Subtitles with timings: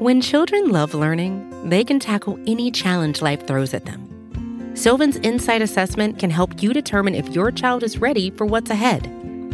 [0.00, 4.72] When children love learning, they can tackle any challenge life throws at them.
[4.74, 9.06] Sylvan's Insight Assessment can help you determine if your child is ready for what's ahead.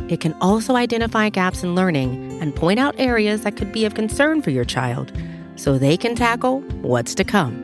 [0.08, 3.94] It can also identify gaps in learning and point out areas that could be of
[3.94, 5.10] concern for your child
[5.56, 7.56] so they can tackle what's to come.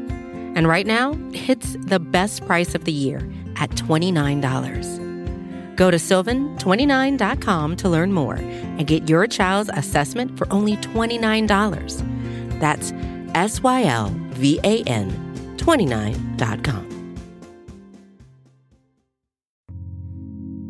[0.56, 3.18] And right now, it's the best price of the year
[3.58, 5.76] at $29.
[5.76, 12.21] Go to sylvan29.com to learn more and get your child's assessment for only $29.
[12.62, 12.92] That's
[13.34, 15.10] S Y L V A N
[15.56, 16.88] 29.com.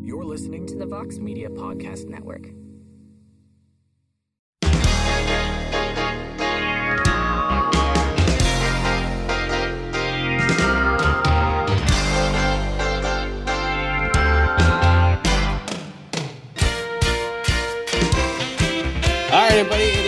[0.02, 2.46] You're listening to the Vox Media Podcast Network.
[19.30, 20.01] All right, everybody.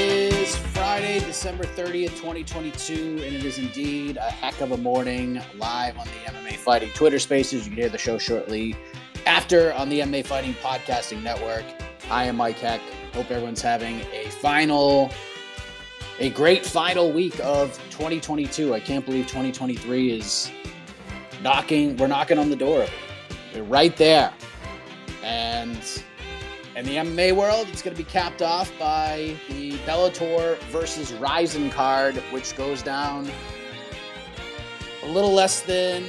[1.45, 6.33] December 30th, 2022, and it is indeed a heck of a morning live on the
[6.33, 7.67] MMA Fighting Twitter Spaces.
[7.67, 8.75] You can hear the show shortly
[9.27, 11.67] after on the MMA Fighting Podcasting Network.
[12.11, 12.81] I am Mike Heck.
[13.13, 15.11] Hope everyone's having a final,
[16.19, 18.73] a great final week of 2022.
[18.73, 20.51] I can't believe 2023 is
[21.43, 22.87] knocking, we're knocking on the door.
[23.55, 24.33] We're right there.
[25.23, 26.03] And
[26.77, 31.71] in the MMA world, it's going to be capped off by the Bellator versus Rizin
[31.71, 33.31] card, which goes down
[35.05, 36.05] a little less than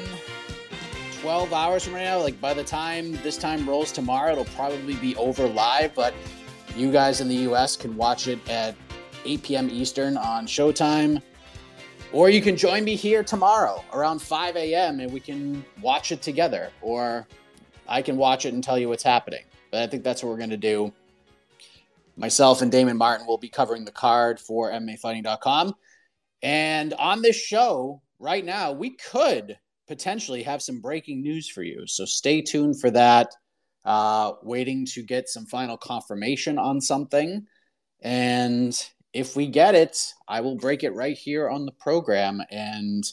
[1.22, 2.20] 12 hours from right now.
[2.20, 6.14] Like by the time this time rolls tomorrow, it'll probably be over live, but
[6.76, 8.76] you guys in the US can watch it at
[9.24, 9.70] 8 p.m.
[9.70, 11.22] Eastern on Showtime.
[12.12, 15.00] Or you can join me here tomorrow around 5 a.m.
[15.00, 16.72] and we can watch it together.
[16.82, 17.28] Or
[17.88, 19.44] I can watch it and tell you what's happening.
[19.76, 20.94] But I think that's what we're going to do.
[22.16, 25.76] Myself and Damon Martin will be covering the card for MMAfighting.com.
[26.42, 31.86] And on this show right now, we could potentially have some breaking news for you.
[31.88, 33.36] So stay tuned for that.
[33.84, 37.46] Uh, waiting to get some final confirmation on something.
[38.02, 38.82] And
[39.12, 42.42] if we get it, I will break it right here on the program.
[42.50, 43.04] And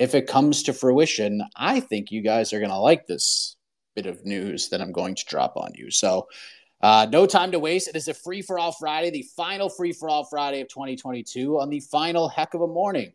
[0.00, 3.54] if it comes to fruition, I think you guys are going to like this
[3.98, 5.90] bit of news that I'm going to drop on you.
[5.90, 6.28] So,
[6.80, 7.88] uh, no time to waste.
[7.88, 11.58] It is a free for all Friday, the final free for all Friday of 2022,
[11.58, 13.12] on the final heck of a morning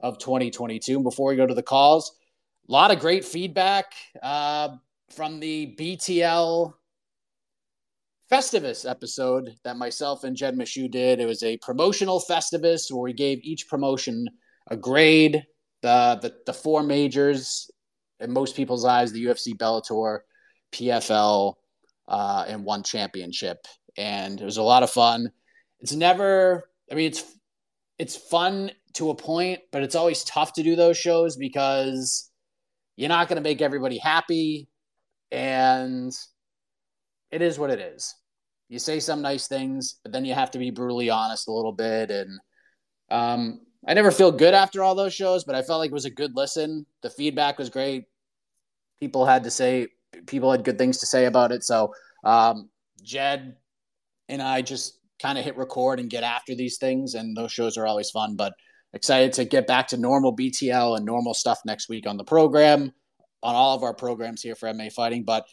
[0.00, 0.96] of 2022.
[0.96, 2.14] And before we go to the calls,
[2.68, 3.86] a lot of great feedback
[4.22, 4.76] uh,
[5.10, 6.74] from the BTL
[8.30, 11.18] Festivus episode that myself and Jed Meshew did.
[11.18, 14.26] It was a promotional Festivus where we gave each promotion
[14.70, 15.42] a grade.
[15.80, 17.70] The, the, the four majors,
[18.20, 20.20] in most people's eyes, the UFC, Bellator,
[20.72, 21.54] PFL,
[22.08, 23.58] uh, and one championship.
[23.96, 25.30] And it was a lot of fun.
[25.80, 27.24] It's never, I mean, it's
[27.98, 32.30] it's fun to a point, but it's always tough to do those shows because
[32.96, 34.68] you're not going to make everybody happy,
[35.30, 36.12] and
[37.30, 38.14] it is what it is.
[38.68, 41.72] You say some nice things, but then you have to be brutally honest a little
[41.72, 42.10] bit.
[42.10, 42.40] And
[43.10, 46.04] um, I never feel good after all those shows, but I felt like it was
[46.04, 46.84] a good listen.
[47.02, 48.04] The feedback was great.
[48.98, 49.88] People had to say,
[50.26, 51.64] people had good things to say about it.
[51.64, 51.92] So
[52.24, 52.70] um,
[53.02, 53.56] Jed
[54.28, 57.76] and I just kind of hit record and get after these things, and those shows
[57.76, 58.36] are always fun.
[58.36, 58.54] But
[58.92, 62.92] excited to get back to normal BTL and normal stuff next week on the program,
[63.42, 65.24] on all of our programs here for MMA Fighting.
[65.24, 65.46] But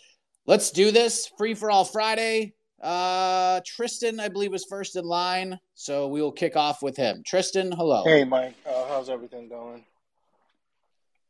[0.46, 2.54] let's do this free for all Friday.
[2.82, 7.24] Uh, Tristan, I believe, was first in line, so we will kick off with him.
[7.26, 8.04] Tristan, hello.
[8.04, 8.56] Hey, Mike.
[8.66, 9.86] Uh, how's everything going?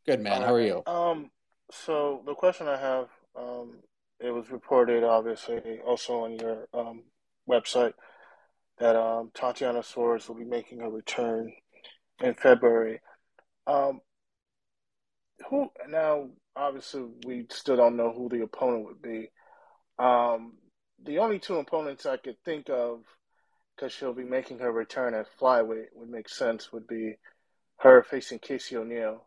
[0.06, 0.41] Good man.
[0.41, 0.81] How are you?
[0.88, 1.30] Um,
[1.71, 3.07] so the question I have,
[3.38, 3.77] um,
[4.19, 7.03] it was reported, obviously, also on your um,
[7.50, 7.94] website
[8.80, 11.51] that um, Tatiana will be making a return
[12.21, 13.01] in February.
[13.68, 14.01] Um,
[15.50, 16.30] who now?
[16.56, 19.31] Obviously, we still don't know who the opponent would be.
[19.97, 20.53] Um,
[21.03, 23.01] the only two opponents I could think of,
[23.75, 26.71] because she'll be making her return at flyweight, would make sense.
[26.71, 27.15] Would be
[27.77, 29.25] her facing Casey O'Neill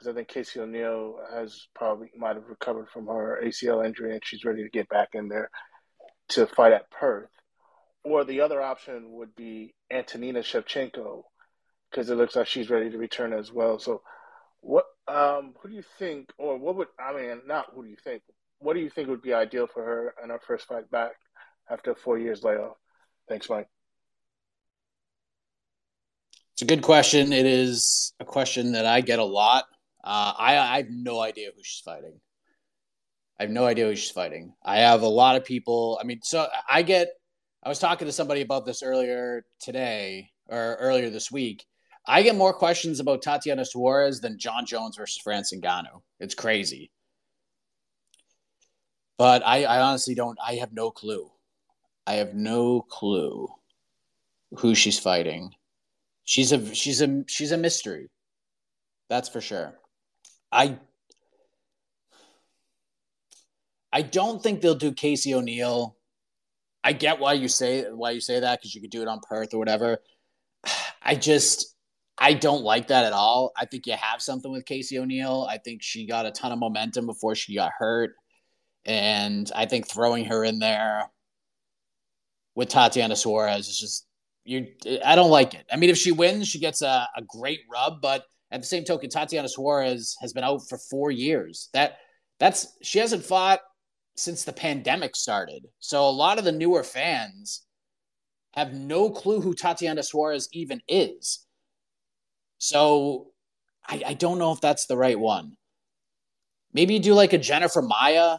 [0.00, 4.22] because I think Casey O'Neill has probably might have recovered from her ACL injury and
[4.24, 5.50] she's ready to get back in there
[6.30, 7.28] to fight at Perth.
[8.02, 11.24] Or the other option would be Antonina Shevchenko
[11.90, 13.78] because it looks like she's ready to return as well.
[13.78, 14.00] So,
[14.62, 17.42] what um, who do you think, or what would I mean?
[17.46, 18.22] Not who do you think?
[18.58, 21.12] What do you think would be ideal for her in her first fight back
[21.70, 22.76] after four years layoff?
[23.28, 23.68] Thanks, Mike.
[26.54, 27.34] It's a good question.
[27.34, 29.64] It is a question that I get a lot.
[30.02, 32.20] Uh, I, I have no idea who she's fighting.
[33.38, 34.54] I have no idea who she's fighting.
[34.62, 35.98] I have a lot of people.
[36.00, 37.08] I mean, so I get.
[37.62, 41.64] I was talking to somebody about this earlier today or earlier this week.
[42.06, 46.02] I get more questions about Tatiana Suarez than John Jones versus Francis Ngannou.
[46.18, 46.90] It's crazy.
[49.18, 50.38] But I, I honestly don't.
[50.44, 51.30] I have no clue.
[52.06, 53.48] I have no clue
[54.56, 55.52] who she's fighting.
[56.24, 58.08] She's a she's a she's a mystery.
[59.08, 59.78] That's for sure.
[60.52, 60.78] I
[63.92, 65.96] I don't think they'll do Casey O'Neill.
[66.82, 69.20] I get why you say why you say that because you could do it on
[69.20, 69.98] Perth or whatever.
[71.02, 71.74] I just
[72.18, 73.52] I don't like that at all.
[73.56, 75.46] I think you have something with Casey O'Neill.
[75.48, 78.12] I think she got a ton of momentum before she got hurt.
[78.84, 81.10] And I think throwing her in there
[82.54, 84.06] with Tatiana Suarez is just
[84.44, 84.68] you
[85.04, 85.66] I don't like it.
[85.70, 88.84] I mean, if she wins, she gets a, a great rub, but at the same
[88.84, 91.68] token, Tatiana Suarez has been out for four years.
[91.72, 91.98] That
[92.38, 93.60] that's she hasn't fought
[94.16, 95.66] since the pandemic started.
[95.78, 97.62] So a lot of the newer fans
[98.54, 101.46] have no clue who Tatiana Suarez even is.
[102.58, 103.28] So
[103.88, 105.56] I, I don't know if that's the right one.
[106.72, 108.38] Maybe do like a Jennifer Maia.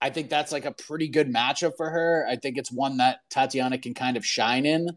[0.00, 2.26] I think that's like a pretty good matchup for her.
[2.28, 4.88] I think it's one that Tatiana can kind of shine in.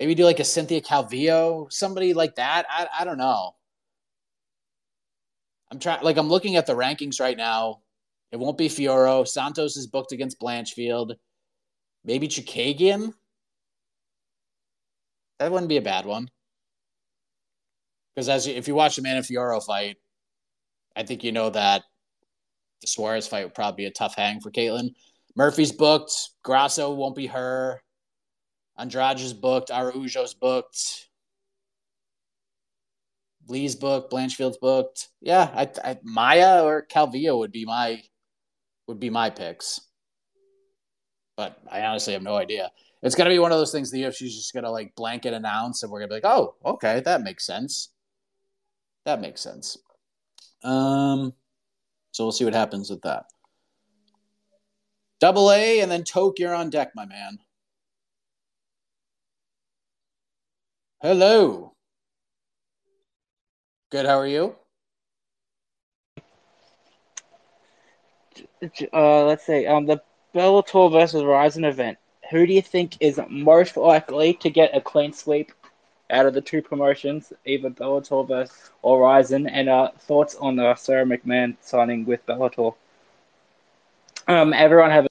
[0.00, 2.64] Maybe do like a Cynthia Calvillo, somebody like that.
[2.70, 3.54] I, I don't know.
[5.70, 7.82] I'm trying, like, I'm looking at the rankings right now.
[8.32, 9.28] It won't be Fiorot.
[9.28, 11.16] Santos is booked against Blanchfield.
[12.02, 13.12] Maybe Chookagian.
[15.38, 16.30] That wouldn't be a bad one.
[18.14, 19.96] Because as you, if you watch the Fiorot fight,
[20.96, 21.82] I think you know that
[22.80, 24.94] the Suarez fight would probably be a tough hang for Caitlin.
[25.36, 26.12] Murphy's booked.
[26.42, 27.82] Grasso won't be her.
[28.78, 29.70] Andrade's booked.
[29.70, 31.08] Araujo's booked.
[33.48, 34.10] Lee's booked.
[34.10, 35.08] Blanchfield's booked.
[35.20, 38.02] Yeah, I, I, Maia or Calvillo would be my
[38.86, 39.80] would be my picks.
[41.36, 42.70] But I honestly have no idea.
[43.02, 45.90] It's gonna be one of those things the UFC's just gonna like blanket announce, and
[45.90, 47.90] we're gonna be like, oh, okay, that makes sense.
[49.04, 49.78] That makes sense.
[50.62, 51.32] Um,
[52.12, 53.24] so we'll see what happens with that.
[55.20, 57.38] Double A and then Toke, you're on deck, my man.
[61.02, 61.72] Hello.
[63.90, 64.04] Good.
[64.04, 64.54] How are you?
[68.92, 69.66] Uh, let's see.
[69.66, 70.02] um the
[70.34, 71.96] Bellator versus Rizin event.
[72.30, 75.52] Who do you think is most likely to get a clean sweep
[76.10, 79.46] out of the two promotions, either Bellator versus or Rizin?
[79.46, 82.74] And uh, thoughts on the Sara McMann signing with Bellator?
[84.28, 85.06] Um, everyone have.
[85.06, 85.08] A-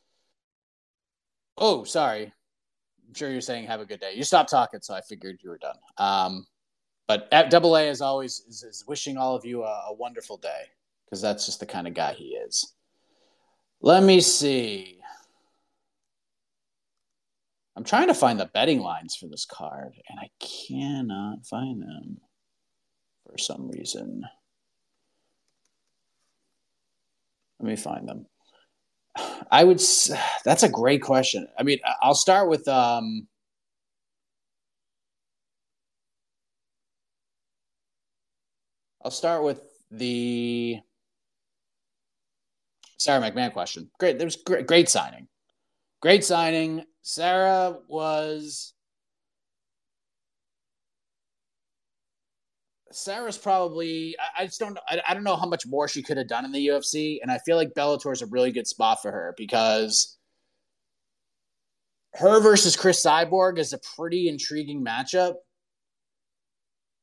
[1.57, 2.31] oh, sorry.
[3.09, 4.13] I'm sure you're saying have a good day.
[4.15, 5.77] You stopped talking, so I figured you were done.
[5.97, 6.45] Um,
[7.07, 10.37] but at Double A, as always, is, is wishing all of you a, a wonderful
[10.37, 10.61] day
[11.05, 12.75] because that's just the kind of guy he is.
[13.81, 14.99] Let me see.
[17.75, 22.17] I'm trying to find the betting lines for this card, and I cannot find them
[23.25, 24.23] for some reason.
[27.59, 28.27] Let me find them.
[29.51, 29.81] I would.
[30.45, 31.47] That's a great question.
[31.57, 32.67] I mean, I'll start with.
[32.67, 33.27] Um,
[39.03, 39.61] I'll start with
[39.91, 40.79] the
[42.97, 43.89] Sara McMann question.
[43.99, 44.17] Great.
[44.17, 45.27] There was great, great signing.
[46.01, 46.83] Great signing.
[47.01, 48.73] Sarah was.
[52.91, 54.15] Sarah's probably.
[54.19, 54.77] I, I just don't.
[54.87, 57.31] I, I don't know how much more she could have done in the UFC, and
[57.31, 60.17] I feel like Bellator is a really good spot for her because
[62.15, 65.35] her versus Cris Cyborg is a pretty intriguing matchup.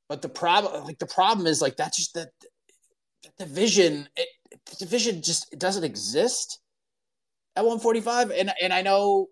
[0.08, 2.30] But the problem, like the problem is, like that's just that,
[3.22, 4.08] that division.
[4.16, 4.28] It,
[4.70, 6.60] the division just doesn't exist
[7.56, 8.30] at 145.
[8.30, 9.28] And and I know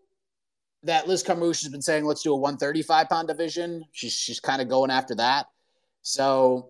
[0.82, 3.84] that Liz Carmouche has been saying let's do a 135 pound division.
[3.92, 5.46] She's she's kind of going after that.
[6.04, 6.68] So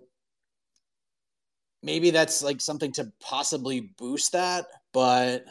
[1.83, 4.67] maybe that's like something to possibly boost that.
[4.93, 5.45] But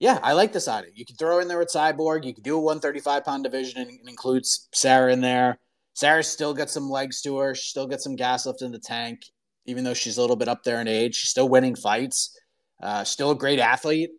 [0.00, 0.90] yeah, I like this idea.
[0.94, 2.24] You can throw in there with Cyborg.
[2.24, 5.58] You can do a 135 pound division and, and includes Sarah in there.
[5.94, 7.54] Sarah's still got some legs to her.
[7.54, 9.22] She still got some gas left in the tank,
[9.64, 11.14] even though she's a little bit up there in age.
[11.14, 12.38] She's still winning fights.
[12.82, 14.10] Uh, still a great athlete.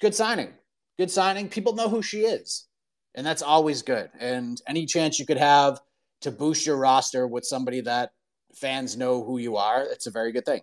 [0.00, 0.52] Good signing.
[0.98, 1.48] Good signing.
[1.48, 2.66] People know who she is,
[3.14, 4.10] and that's always good.
[4.18, 5.80] And any chance you could have
[6.22, 8.10] to boost your roster with somebody that
[8.54, 10.62] fans know who you are, it's a very good thing.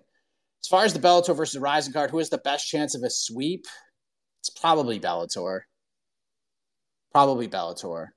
[0.63, 3.09] As far as the Bellator versus Rizin card, who has the best chance of a
[3.09, 3.65] sweep?
[4.41, 5.61] It's probably Bellator.
[7.11, 8.07] Probably Bellator.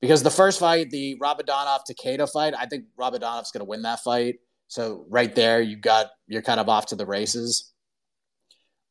[0.00, 4.00] Because the first fight, the Rabadanov Takeda fight, I think Rabadanov's going to win that
[4.00, 4.36] fight.
[4.68, 7.72] So right there, you got you're kind of off to the races.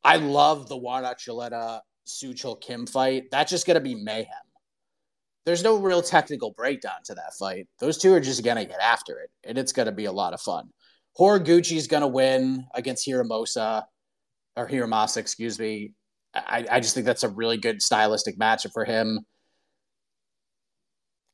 [0.02, 3.24] I love the Juan Archuleta Soo Kim fight.
[3.30, 4.26] That's just going to be mayhem.
[5.46, 7.68] There's no real technical breakdown to that fight.
[7.78, 10.12] Those two are just going to get after it, and it's going to be a
[10.12, 10.70] lot of fun.
[11.18, 13.84] Horiguchi's going to win against Hiramosa,
[14.56, 15.92] or Hiramasa, excuse me.
[16.34, 19.20] I, I just think that's a really good stylistic matchup for him.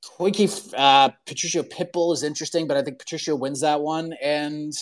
[0.04, 4.12] Koike uh, Patricio Pitbull is interesting, but I think Patricio wins that one.
[4.22, 4.72] And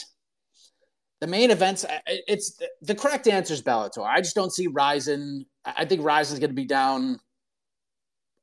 [1.21, 4.05] the main events, it's the correct answer is Bellator.
[4.05, 5.45] I just don't see Rizin.
[5.65, 7.21] I think Rizin's going to be down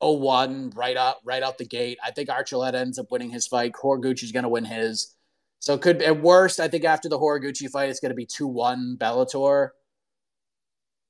[0.01, 1.98] 0-1 right out right out the gate.
[2.04, 3.74] I think Archuleta ends up winning his fight.
[3.74, 5.16] Horiguchi's going to win his.
[5.60, 8.27] So it could at worst, I think after the Horiguchi fight, it's going to be
[8.27, 9.70] 2-1 Bellator.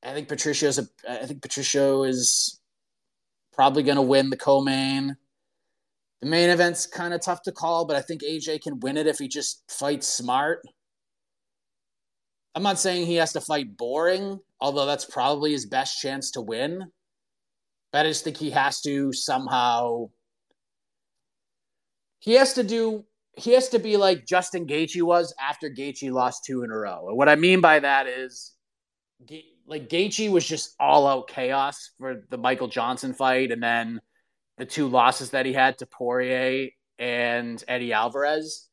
[0.04, 2.60] I think Patricio's a, I think Patricio is
[3.54, 5.18] probably going to win the co-main.
[6.22, 9.08] The main event's kind of tough to call, but I think AJ can win it
[9.08, 10.62] if he just fights smart.
[12.56, 16.42] I'm not saying he has to fight boring, although that's probably his best chance to
[16.42, 16.92] win.
[17.94, 20.10] I just think he has to somehow.
[22.20, 23.06] He has to do.
[23.34, 27.08] He has to be like Justin Gaethje was after Gaethje lost two in a row.
[27.08, 28.54] And what I mean by that is,
[29.68, 34.02] like Gaethje was just all out chaos for the Michael Johnson fight, and then
[34.58, 38.68] the two losses that he had to Poirier and Eddie Alvarez.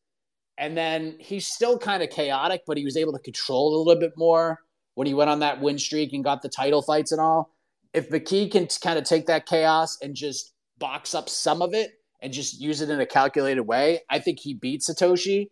[0.57, 4.01] And then he's still kind of chaotic, but he was able to control a little
[4.01, 4.61] bit more
[4.95, 7.54] when he went on that win streak and got the title fights and all.
[7.95, 11.93] If McKee can kind of take that chaos and just box up some of it
[12.21, 15.49] and just use it in a calculated way, I think he beats Satoshi.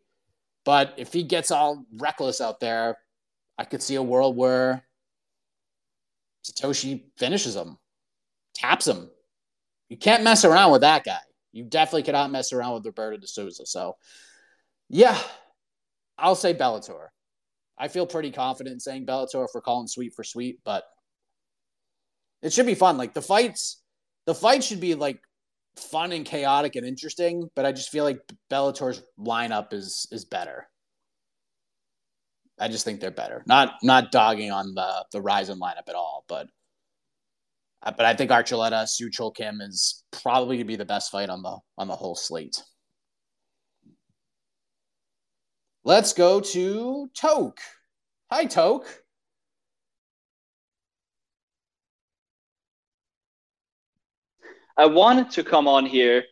[0.65, 2.99] But if he gets all reckless out there,
[3.59, 4.85] I could see a world where
[6.45, 7.79] Satoshi finishes him,
[8.55, 9.09] taps him,
[9.93, 11.19] you can't mess around with that guy.
[11.53, 13.67] You definitely cannot mess around with Roberto de Souza.
[13.67, 13.97] So,
[14.89, 15.19] yeah,
[16.17, 17.09] I'll say Bellator.
[17.77, 20.85] I feel pretty confident saying Bellator for calling sweet for sweet, but
[22.43, 22.97] it should be fun.
[22.99, 23.81] Like the fights,
[24.27, 25.21] the fight should be like
[25.77, 28.21] fun and chaotic and interesting, but I just feel like
[28.51, 30.69] Bellator's lineup is is better.
[32.59, 33.43] I just think they're better.
[33.47, 36.49] Not not dogging on the the Rizin lineup at all, but
[37.85, 41.59] but I think Archuleta Chul Kim is probably to be the best fight on the
[41.79, 42.63] on the whole slate.
[45.85, 47.59] Let's go to Toke.
[48.31, 49.02] Hi, Toke.
[54.77, 56.25] I wanted to come on here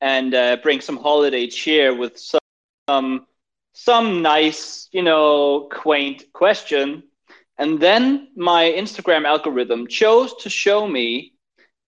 [0.00, 3.26] and uh, bring some holiday cheer with some
[3.72, 7.02] some nice, you know, quaint question
[7.58, 11.32] and then my Instagram algorithm chose to show me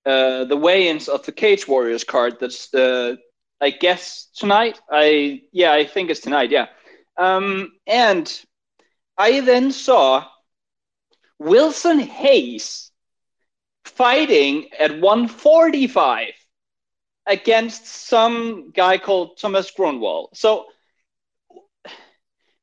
[0.06, 2.38] uh, the weigh-ins of the Cage Warriors card.
[2.40, 3.16] That's uh,
[3.60, 4.80] I guess tonight.
[4.90, 6.50] I yeah, I think it's tonight.
[6.50, 6.66] Yeah,
[7.16, 8.26] um, and
[9.18, 10.24] I then saw
[11.38, 12.90] Wilson Reis
[13.88, 16.34] fighting at 145
[17.26, 20.30] against some guy called Thomas Grunwald.
[20.34, 20.66] So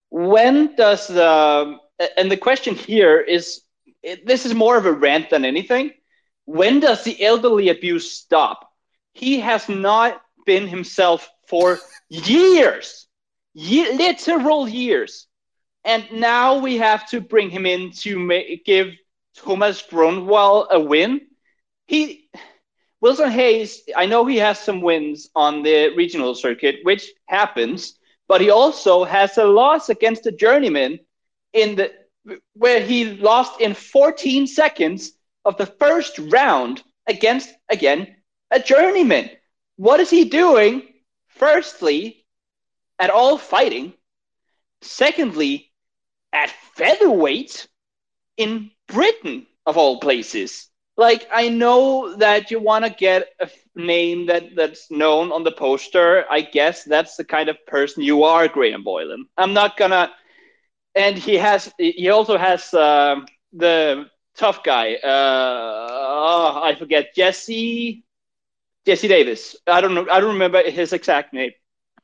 [0.09, 1.77] when does the
[2.17, 3.61] and the question here is
[4.25, 5.91] this is more of a rant than anything.
[6.45, 8.69] When does the elderly abuse stop?
[9.13, 13.07] He has not been himself for years,
[13.53, 15.27] ye- literal years.
[15.83, 18.89] And now we have to bring him in to ma- give
[19.37, 21.21] Thomas Grunwald a win.
[21.87, 22.29] He
[23.01, 28.41] Wilson Reis, I know he has some wins on the regional circuit, which happens, but
[28.41, 30.99] he also has a loss against a journeyman
[31.53, 31.91] in the
[32.53, 35.11] where he lost in 14 seconds
[35.43, 38.15] of the first round against again
[38.49, 39.29] a journeyman.
[39.75, 40.81] What is he doing?
[41.27, 42.25] Firstly,
[42.97, 43.93] at all fighting.
[44.81, 45.71] Secondly,
[46.33, 47.67] at featherweight
[48.37, 50.67] in Britain of all places.
[50.97, 55.51] Like I know that you want to get a name that that's known on the
[55.51, 56.25] poster.
[56.29, 59.27] I guess that's the kind of person you are, Graham Boylan.
[59.37, 60.11] I'm not gonna
[60.95, 63.17] and he has he also has uh,
[63.53, 64.95] the tough guy.
[64.95, 68.03] Uh, oh, I forget Jesse.
[68.85, 69.55] Jesse Davis.
[69.67, 70.07] I don't know.
[70.09, 71.51] I don't remember his exact name.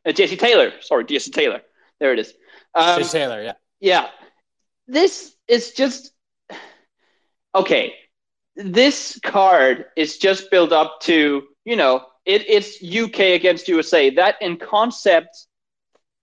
[0.05, 0.73] Uh, Jesse Taylor.
[0.81, 1.61] Sorry, Jesse Taylor.
[1.99, 2.33] There it is.
[2.75, 3.41] Um, Jesse Taylor.
[3.41, 3.53] Yeah.
[3.79, 4.07] Yeah.
[4.87, 6.11] This is just
[7.55, 7.95] okay.
[8.55, 14.09] This card is just built up to you know it, it's UK against USA.
[14.09, 15.47] That in concept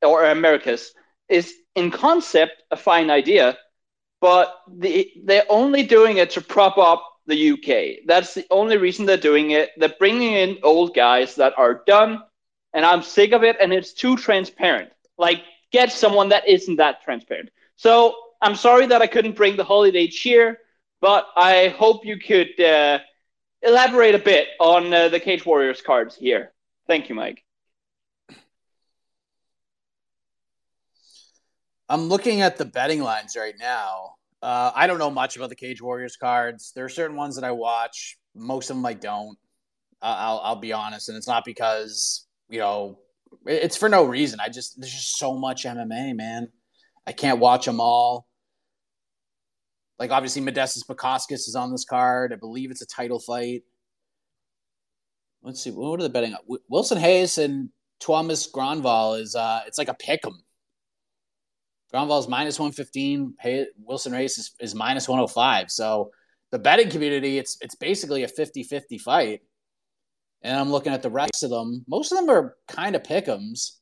[0.02, 0.92] or Americas
[1.28, 3.56] is in concept a fine idea,
[4.20, 8.06] but the, they're only doing it to prop up the UK.
[8.06, 9.70] That's the only reason they're doing it.
[9.76, 12.22] They're bringing in old guys that are done,
[12.72, 13.56] and I'm sick of it.
[13.60, 14.90] And it's too transparent.
[15.18, 17.50] Like, get someone that isn't that transparent.
[17.76, 20.58] So I'm sorry that I couldn't bring the holiday cheer,
[21.00, 22.98] but I hope you could uh,
[23.62, 26.52] elaborate a bit on uh, the Cage Warriors cards here.
[26.86, 27.44] Thank you, Mike.
[31.88, 34.14] I'm looking at the betting lines right now.
[34.42, 36.72] Uh, I don't know much about the Cage Warriors cards.
[36.74, 38.18] There are certain ones that I watch.
[38.34, 39.38] Most of them I don't.
[40.00, 42.98] Uh, I'll I'll be honest, and it's not because you know
[43.46, 44.38] it's for no reason.
[44.38, 46.48] I just there's just so much MMA, man.
[47.06, 48.28] I can't watch them all.
[49.98, 52.32] Like obviously, Modestas Bukauskas is on this card.
[52.32, 53.62] I believe it's a title fight.
[55.42, 55.70] Let's see.
[55.70, 56.34] What are the betting?
[56.68, 60.42] Wilson Reis and Thomas Granval is uh, it's like a pick 'em.
[61.92, 63.34] Granval is minus 115.
[63.78, 65.70] Wilson Reis is, is minus 105.
[65.70, 66.10] So
[66.50, 69.40] the betting community, it's it's basically a 50-50 fight.
[70.42, 71.84] And I'm looking at the rest of them.
[71.88, 73.78] Most of them are kind of pick'ems.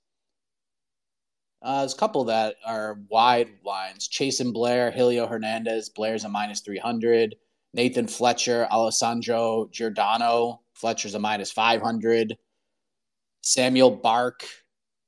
[1.63, 4.09] Uh, there's a couple that are wide lines.
[4.09, 5.89] Chasen Blair, Helio Hernandez.
[5.89, 7.35] Blair's a minus 300.
[7.75, 10.61] Nathan Fletcher, Alessandro Giordano.
[10.75, 12.37] Fletcher's a minus 500.
[13.43, 14.45] Samuel Bark,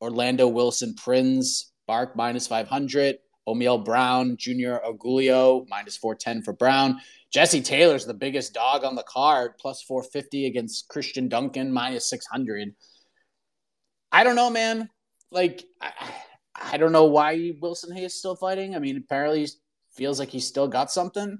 [0.00, 3.18] Orlando Wilson Prinz, Bark minus 500.
[3.48, 7.00] Omiel Brown, Junior Ogulio, minus 410 for Brown.
[7.30, 12.74] Jesse Taylor's the biggest dog on the card, plus 450 against Christian Duncan, minus 600.
[14.12, 14.90] I don't know, man.
[15.30, 15.92] Like, I,
[16.60, 18.74] I don't know why Wilson Reis is still fighting.
[18.74, 19.48] I mean, apparently he
[19.92, 21.38] feels like he's still got something.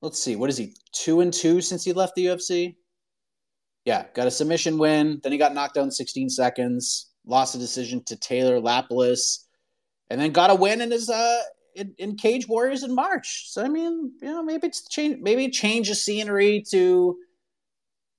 [0.00, 0.36] Let's see.
[0.36, 0.74] What is he?
[0.92, 2.76] Two and two since he left the UFC?
[3.84, 5.20] Yeah, got a submission win.
[5.22, 9.44] Then he got knocked in 16 seconds lost a decision to Taylor Lapilus,
[10.10, 11.40] and then got a win in his uh
[11.76, 13.50] in, in Cage Warriors in March.
[13.50, 17.16] So I mean, you know, maybe it's change maybe change of scenery to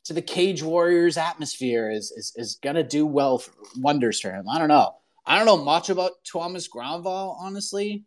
[0.05, 4.47] to the Cage Warriors atmosphere is is, is gonna do well for, wonders for him.
[4.47, 4.93] I don't know.
[5.25, 8.05] I don't know much about Thomas Granville, honestly.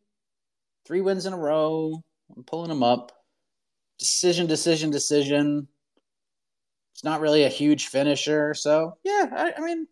[0.87, 2.03] Three wins in a row.
[2.37, 3.13] I'm pulling him up.
[3.99, 5.69] Decision, decision, decision.
[6.95, 9.27] It's not really a huge finisher, so yeah.
[9.33, 9.87] I, I mean,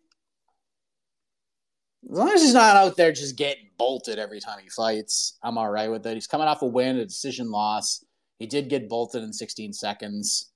[2.09, 5.57] as long as he's not out there just getting bolted every time he fights, I'm
[5.57, 6.15] all right with it.
[6.15, 8.03] He's coming off a win, a decision loss.
[8.39, 10.51] He did get bolted in 16 seconds,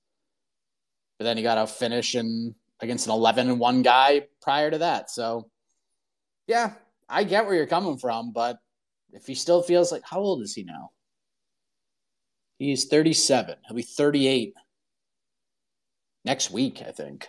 [1.18, 4.78] but then he got a finish in, against an 11 and 1 guy prior to
[4.78, 5.10] that.
[5.10, 5.48] So,
[6.46, 6.72] yeah,
[7.08, 8.58] I get where you're coming from, but
[9.12, 10.90] if he still feels like, how old is he now?
[12.58, 13.56] He's 37.
[13.66, 14.54] He'll be 38
[16.24, 17.28] next week, I think.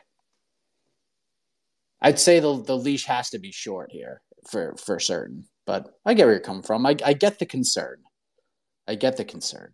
[2.01, 5.47] I'd say the the leash has to be short here for for certain.
[5.65, 6.85] But I get where you're coming from.
[6.85, 8.03] I, I get the concern.
[8.87, 9.73] I get the concern.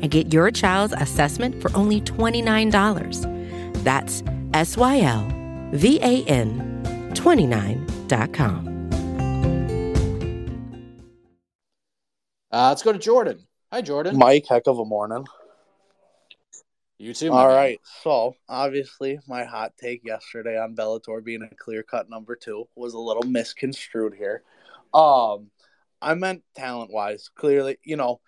[0.00, 3.82] and get your child's assessment for only $29.
[3.84, 4.22] That's
[4.54, 5.26] S Y L
[5.72, 8.68] V A N 29.com.
[12.50, 13.46] Uh, let's go to Jordan.
[13.70, 14.16] Hi, Jordan.
[14.16, 15.26] Mike, heck of a morning.
[16.98, 17.30] You too.
[17.30, 17.78] All right.
[18.02, 22.94] So, obviously, my hot take yesterday on Bellator being a clear cut number two was
[22.94, 24.42] a little misconstrued here.
[24.92, 25.50] Um,
[26.00, 27.30] I meant talent wise.
[27.34, 28.20] Clearly, you know,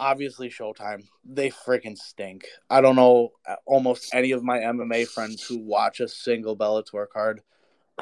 [0.00, 2.46] obviously, Showtime, they freaking stink.
[2.70, 3.32] I don't know
[3.66, 7.42] almost any of my MMA friends who watch a single Bellator card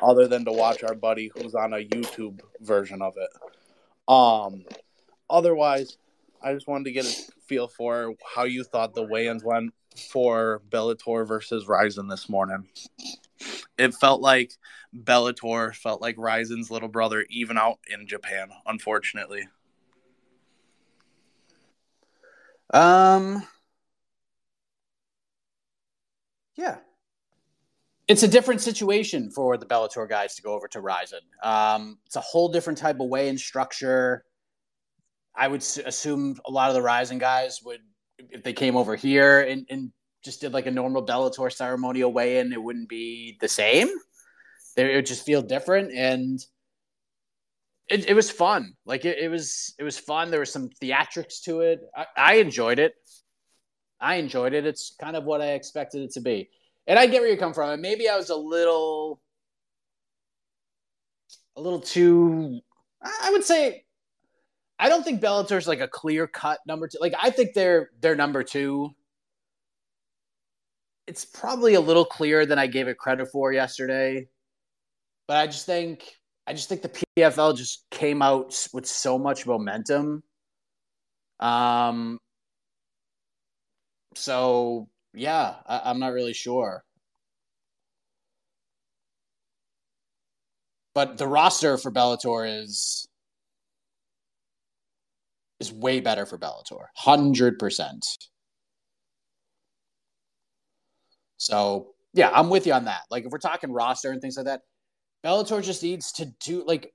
[0.03, 3.31] other than to watch our buddy who's on a YouTube version of it.
[4.13, 4.65] Um,
[5.31, 5.99] otherwise,
[6.43, 9.73] I just wanted to get a feel for how you thought the weigh-ins went
[10.13, 12.69] for Bellator versus Rizin this morning.
[13.79, 14.53] It felt like
[14.95, 18.51] Bellator felt like Rizin's little brother, even out in Japan.
[18.67, 19.49] Unfortunately.
[22.71, 23.47] Um.
[26.57, 26.79] Yeah.
[28.09, 31.21] It's a different situation for the Bellator guys to go over to Rizin.
[31.43, 34.25] Um, it's a whole different type of weigh-in structure.
[35.35, 37.81] I would assume a lot of the Rizin guys would,
[38.19, 39.91] if they came over here and, and
[40.25, 43.89] just did like a normal Bellator ceremonial weigh-in, it wouldn't be the same.
[44.77, 46.39] It would just feel different, and
[47.89, 48.75] it, it was fun.
[48.85, 50.31] Like it, it was, it was fun.
[50.31, 51.81] There was some theatrics to it.
[51.97, 52.95] I, I enjoyed it.
[54.01, 54.67] I enjoyed it.
[54.67, 56.51] It's kind of what I expected it to be,
[56.87, 57.71] and I get where you come from.
[57.71, 59.21] And maybe I was a little,
[61.57, 62.61] a little too.
[63.03, 63.87] I would say
[64.79, 66.99] I don't think Bellator's like a clear cut number two.
[67.01, 68.95] Like I think they're they're number two.
[71.07, 74.29] It's probably a little clearer than I gave it credit for yesterday.
[75.27, 76.05] But I just think
[76.47, 80.23] I just think the PFL just came out with so much momentum.
[81.41, 82.19] Um
[84.15, 86.83] so yeah, I, I'm not really sure.
[90.95, 93.07] But the roster for Bellator is
[95.61, 96.87] is way better for Bellator.
[97.05, 98.03] 100%.
[101.39, 103.03] So, yeah, I'm with you on that.
[103.11, 104.63] Like, if we're talking roster and things like that,
[105.27, 106.93] Bellator just needs to do, like,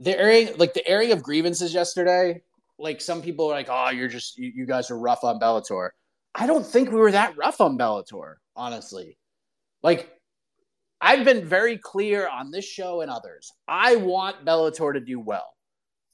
[0.00, 2.42] the airing, like, the airing of grievances yesterday,
[2.78, 5.90] like, some people are like, oh, you're just, you, you guys are rough on Bellator.
[6.34, 9.16] I don't think we were that rough on Bellator, honestly.
[9.82, 10.12] Like,
[11.00, 13.52] I've been very clear on this show and others.
[13.66, 15.54] I want Bellator to do well.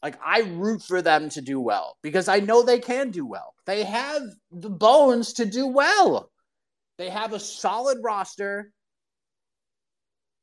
[0.03, 3.55] Like I root for them to do well because I know they can do well.
[3.67, 6.31] They have the bones to do well.
[6.99, 8.73] They have a solid roster.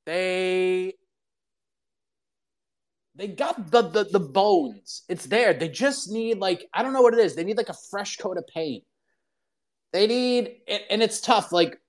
[0.09, 0.95] They
[3.13, 5.03] they got the, the the bones.
[5.07, 5.53] It's there.
[5.53, 7.35] They just need like I don't know what it is.
[7.35, 8.83] They need like a fresh coat of paint.
[9.93, 11.51] They need and it's tough.
[11.51, 11.79] Like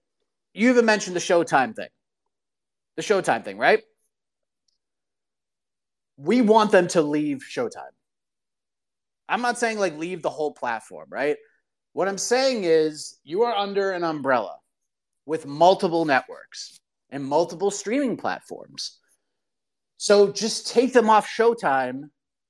[0.53, 1.89] you even mentioned the Showtime thing.
[2.97, 3.81] The Showtime thing, right?
[6.19, 7.95] we want them to leave Showtime.
[9.31, 11.39] I'm not saying like leave the whole platform, right?
[11.95, 14.57] What I'm saying is you are under an umbrella
[15.25, 16.80] with multiple networks
[17.11, 18.99] and multiple streaming platforms.
[19.97, 22.05] So just take them off Showtime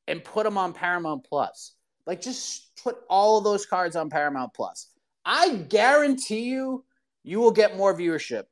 [0.07, 1.75] and put them on Paramount Plus.
[2.07, 4.91] Like just put all of those cards on Paramount Plus.
[5.25, 6.85] I guarantee you
[7.23, 8.45] you will get more viewership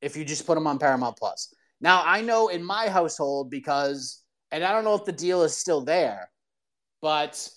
[0.00, 1.54] if you just put them on Paramount Plus.
[1.80, 5.56] Now, I know in my household because and I don't know if the deal is
[5.56, 6.30] still there,
[7.02, 7.48] but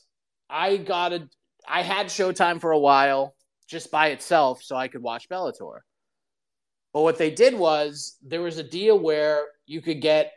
[0.49, 1.29] I got a
[1.67, 3.35] I had Showtime for a while
[3.67, 5.79] just by itself so I could watch Bellator.
[6.93, 10.33] But what they did was there was a deal where you could get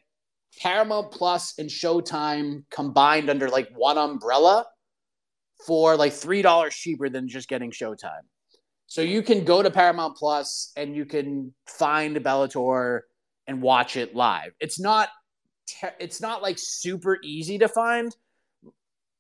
[0.61, 4.67] Paramount Plus and Showtime combined under like one umbrella
[5.67, 8.23] for like $3 cheaper than just getting Showtime.
[8.87, 13.01] So you can go to Paramount Plus and you can find Bellator
[13.47, 14.53] and watch it live.
[14.61, 15.09] It's not
[15.67, 18.15] te- it's not like super easy to find.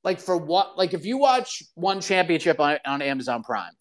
[0.02, 3.72] Like for what like if you watch one championship on, on Amazon Prime,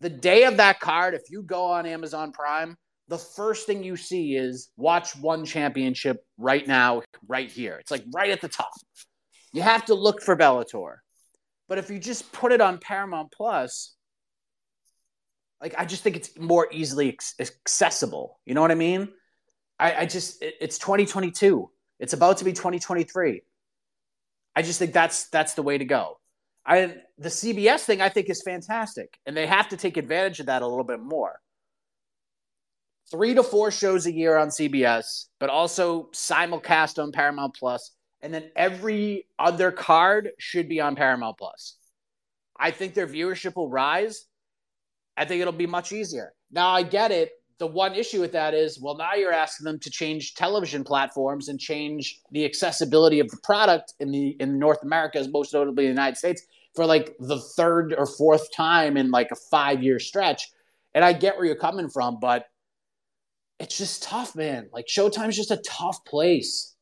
[0.00, 2.76] the day of that card, if you go on Amazon Prime,
[3.08, 7.76] the first thing you see is watch one championship right now, right here.
[7.78, 8.70] It's like right at the top.
[9.52, 10.96] You have to look for Bellator.
[11.68, 13.94] But if you just put it on Paramount Plus,
[15.60, 18.40] like I just think it's more easily accessible.
[18.44, 19.08] You know what I mean?
[19.78, 21.70] I, I just it, it's 2022.
[22.00, 23.42] It's about to be 2023.
[24.54, 26.18] I just think that's that's the way to go.
[26.66, 30.46] I the CBS thing I think is fantastic, and they have to take advantage of
[30.46, 31.40] that a little bit more.
[33.12, 38.32] Three to four shows a year on CBS, but also simulcast on Paramount Plus, and
[38.32, 41.76] then every other card should be on Paramount Plus.
[42.58, 44.24] I think their viewership will rise.
[45.16, 46.32] I think it'll be much easier.
[46.50, 47.32] Now I get it.
[47.58, 51.48] The one issue with that is, well, now you're asking them to change television platforms
[51.48, 55.90] and change the accessibility of the product in the in North America, most notably the
[55.90, 56.42] United States,
[56.74, 60.50] for like the third or fourth time in like a five year stretch.
[60.94, 62.46] And I get where you're coming from, but
[63.62, 64.68] it's just tough, man.
[64.72, 66.74] Like Showtime's just a tough place.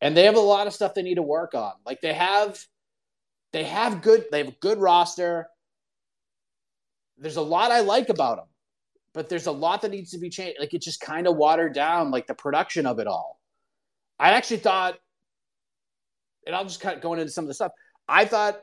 [0.00, 1.72] And they have a lot of stuff they need to work on.
[1.84, 2.58] Like they have
[3.52, 5.46] they have good they have a good roster.
[7.18, 8.46] There's a lot I like about them,
[9.12, 10.58] but there's a lot that needs to be changed.
[10.58, 13.38] Like it just kind of watered down like the production of it all.
[14.18, 14.98] I actually thought
[16.46, 17.72] and I'll just kind of go into some of the stuff.
[18.08, 18.62] I thought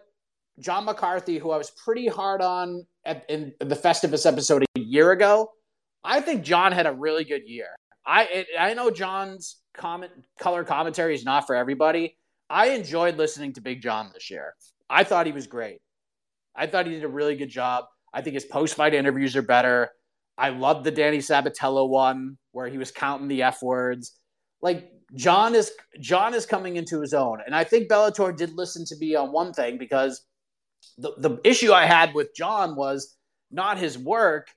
[0.59, 5.11] John McCarthy, who I was pretty hard on at, in the Festivus episode a year
[5.11, 5.51] ago,
[6.03, 7.69] I think John had a really good year.
[8.05, 12.17] I it, I know John's comment color commentary is not for everybody.
[12.49, 14.53] I enjoyed listening to Big John this year.
[14.89, 15.79] I thought he was great.
[16.55, 17.85] I thought he did a really good job.
[18.13, 19.91] I think his post fight interviews are better.
[20.37, 24.19] I love the Danny Sabatello one where he was counting the F words.
[24.61, 27.39] Like John is John is coming into his own.
[27.45, 30.25] And I think Bellator did listen to me on one thing because
[30.97, 33.15] the, the issue I had with John was
[33.51, 34.47] not his work,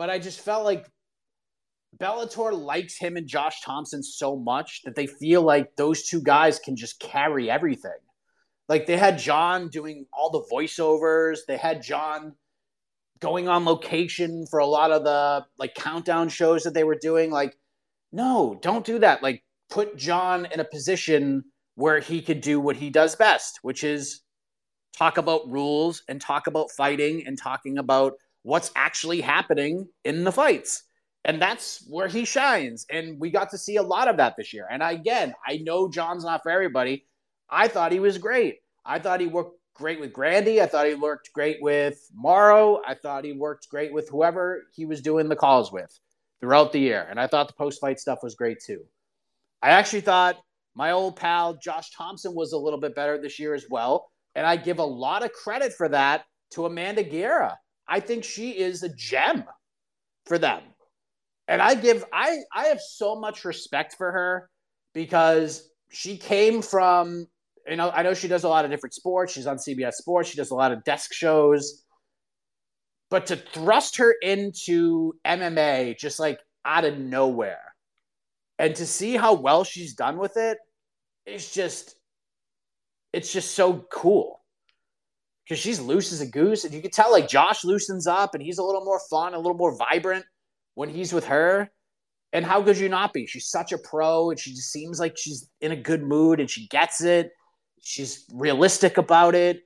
[0.00, 0.90] but I just felt like
[1.98, 6.58] Bellator likes him and Josh Thompson so much that they feel like those two guys
[6.58, 7.98] can just carry everything.
[8.66, 12.34] Like they had John doing all the voiceovers, they had John
[13.18, 17.30] going on location for a lot of the like countdown shows that they were doing.
[17.30, 17.58] Like,
[18.10, 19.22] no, don't do that.
[19.22, 23.84] Like, put John in a position where he could do what he does best, which
[23.84, 24.22] is
[24.96, 30.32] talk about rules and talk about fighting and talking about what's actually happening in the
[30.32, 30.84] fights.
[31.24, 32.86] And that's where he shines.
[32.90, 34.66] And we got to see a lot of that this year.
[34.70, 37.06] And again, I know John's not for everybody.
[37.50, 38.58] I thought he was great.
[38.86, 40.60] I thought he worked great with Grande.
[40.60, 42.80] I thought he worked great with Mauro.
[42.86, 45.98] I thought he worked great with whoever he was doing the calls with
[46.40, 47.06] throughout the year.
[47.10, 48.82] And I thought the post fight stuff was great too.
[49.62, 50.36] I actually thought
[50.74, 54.10] my old pal Josh Thompson was a little bit better this year as well.
[54.34, 57.58] And I give a lot of credit for that to Amanda Guerra.
[57.90, 59.44] I think she is a gem
[60.24, 60.62] for them.
[61.48, 64.48] And I give I I have so much respect for her
[64.94, 67.26] because she came from
[67.66, 69.32] you know I know she does a lot of different sports.
[69.32, 70.30] She's on CBS Sports.
[70.30, 71.84] She does a lot of desk shows.
[73.10, 77.74] But to thrust her into MMA just like out of nowhere
[78.60, 80.58] and to see how well she's done with it
[81.26, 81.96] is just
[83.12, 84.39] it's just so cool
[85.50, 88.42] because she's loose as a goose, and you can tell like Josh loosens up, and
[88.42, 90.24] he's a little more fun, a little more vibrant
[90.76, 91.68] when he's with her.
[92.32, 93.26] And how could you not be?
[93.26, 96.48] She's such a pro, and she just seems like she's in a good mood, and
[96.48, 97.32] she gets it.
[97.80, 99.62] She's realistic about it.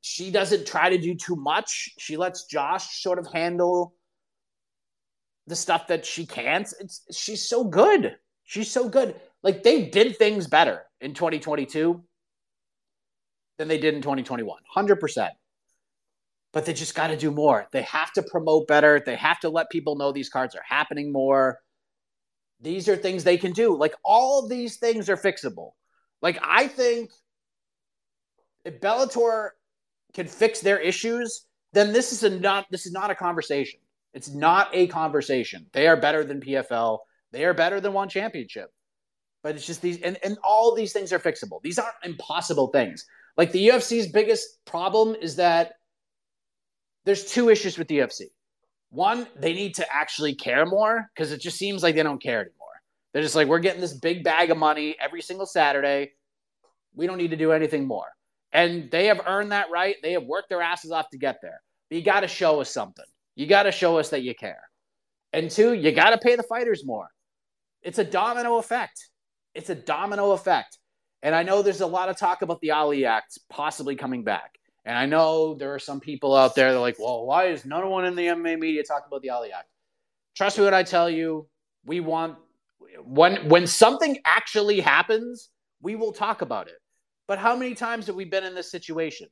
[0.00, 1.90] She doesn't try to do too much.
[1.98, 3.92] She lets Josh sort of handle
[5.48, 6.66] the stuff that she can't.
[6.80, 8.16] It's she's so good.
[8.44, 9.16] She's so good.
[9.42, 12.02] Like they did things better in 2022
[13.62, 14.58] than they did in 2021.
[14.76, 15.28] 100%.
[16.52, 17.68] But they just got to do more.
[17.70, 19.00] They have to promote better.
[19.06, 21.60] They have to let people know these cards are happening more.
[22.60, 23.76] These are things they can do.
[23.76, 25.70] Like all of these things are fixable.
[26.20, 27.12] Like I think
[28.64, 29.50] if Bellator
[30.12, 33.78] can fix their issues, then this is a not this is not a conversation.
[34.12, 35.66] It's not a conversation.
[35.72, 36.98] They are better than PFL.
[37.30, 38.70] They are better than one championship.
[39.44, 41.62] But it's just these and, and all these things are fixable.
[41.62, 43.06] These aren't impossible things.
[43.36, 45.74] Like the UFC's biggest problem is that
[47.04, 48.26] there's two issues with the UFC.
[48.90, 52.40] One, they need to actually care more because it just seems like they don't care
[52.40, 52.58] anymore.
[53.12, 56.12] They're just like, we're getting this big bag of money every single Saturday.
[56.94, 58.08] We don't need to do anything more.
[58.52, 59.96] And they have earned that right.
[60.02, 61.60] They have worked their asses off to get there.
[61.88, 63.04] But you got to show us something.
[63.34, 64.60] You got to show us that you care.
[65.32, 67.08] And two, you got to pay the fighters more.
[67.80, 69.08] It's a domino effect.
[69.54, 70.78] It's a domino effect.
[71.22, 74.58] And I know there's a lot of talk about the Ali Act possibly coming back.
[74.84, 77.64] And I know there are some people out there that are like, well, why is
[77.64, 79.68] no one in the MMA media talking about the Ali Act?
[80.34, 81.46] Trust me when I tell you,
[81.84, 82.36] we want
[83.04, 86.78] when when something actually happens, we will talk about it.
[87.28, 89.28] But how many times have we been in this situation?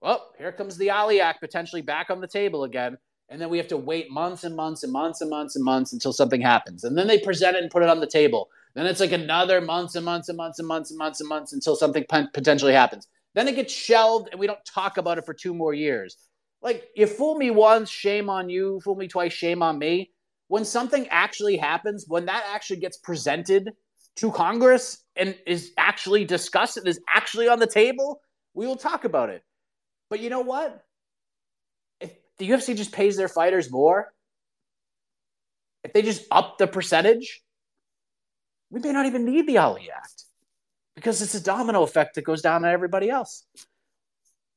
[0.00, 2.96] Well, here comes the Ali Act potentially back on the table again.
[3.28, 5.92] And then we have to wait months and months and months and months and months
[5.92, 6.84] until something happens.
[6.84, 8.48] And then they present it and put it on the table.
[8.76, 11.54] Then it's like another months and months and months and months and months and months
[11.54, 13.08] until something potentially happens.
[13.34, 16.18] Then it gets shelved and we don't talk about it for two more years.
[16.60, 18.78] Like, you fool me once, shame on you.
[18.84, 20.10] Fool me twice, shame on me.
[20.48, 23.72] when something actually happens, when that actually gets presented
[24.16, 28.20] to Congress and is actually discussed and is actually on the table,
[28.54, 29.42] we will talk about it.
[30.08, 30.84] But you know what?
[32.00, 34.12] If the UFC just pays their fighters more,
[35.82, 37.42] if they just up the percentage,
[38.76, 40.24] we may not even need the Ali Act
[40.94, 43.42] because it's a domino effect that goes down on everybody else.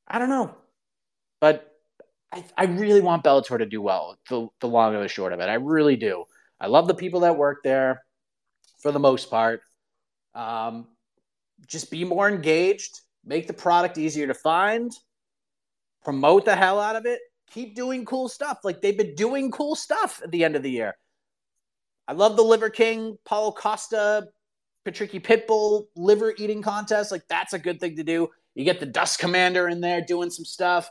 [0.06, 0.54] I don't know.
[1.40, 1.66] But
[2.30, 5.40] I, I really want Bellator to do well, the, the long and the short of
[5.40, 5.48] it.
[5.48, 6.26] I really do.
[6.60, 8.02] I love the people that work there
[8.82, 9.62] for the most part.
[10.34, 10.88] Um,
[11.66, 14.92] just be more engaged, make the product easier to find,
[16.04, 18.58] promote the hell out of it, keep doing cool stuff.
[18.64, 20.94] Like they've been doing cool stuff at the end of the year.
[22.10, 24.26] I love the Liver King, Paulo Costa,
[24.84, 27.12] Patricky Pitbull liver eating contest.
[27.12, 28.28] Like that's a good thing to do.
[28.56, 30.90] You get the Dust Commander in there doing some stuff.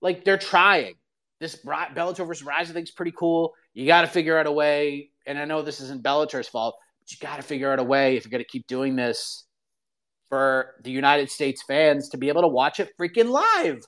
[0.00, 0.94] Like they're trying.
[1.40, 3.52] This Bellator versus Rizin, is pretty cool.
[3.72, 7.10] You got to figure out a way, and I know this isn't Bellator's fault, but
[7.10, 9.46] you got to figure out a way if you're going to keep doing this
[10.28, 13.82] for the United States fans to be able to watch it freaking live.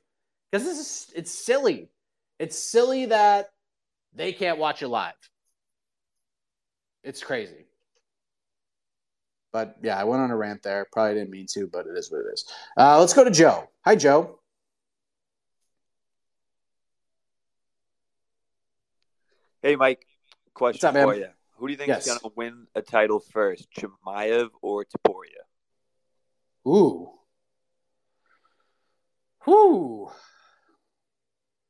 [0.51, 1.91] Because this is it's silly.
[2.41, 3.51] It's silly that
[4.13, 5.15] they can't watch it live.
[7.07, 7.67] It's crazy.
[9.53, 10.89] But yeah, I went on a rant there.
[10.93, 12.45] Probably didn't mean to, but it is what it is.
[12.77, 13.71] Uh, let's go to Joe.
[13.85, 14.41] Hi, Joe.
[19.63, 20.05] Hey, Mike.
[20.53, 21.07] Question up, man?
[21.07, 21.29] for you.
[21.59, 22.07] Who do you think Yes.
[22.07, 25.47] is going to win a title first, Chimaev or Topuria?
[26.67, 27.13] Ooh.
[29.47, 30.11] Whoo.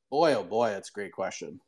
[0.09, 1.61] Boy, oh boy, that's a great question.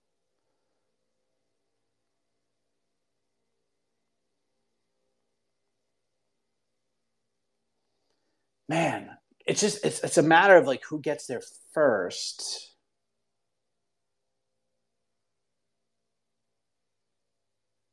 [8.68, 9.08] Man,
[9.46, 12.74] it's just it's it's a matter of like who gets there first.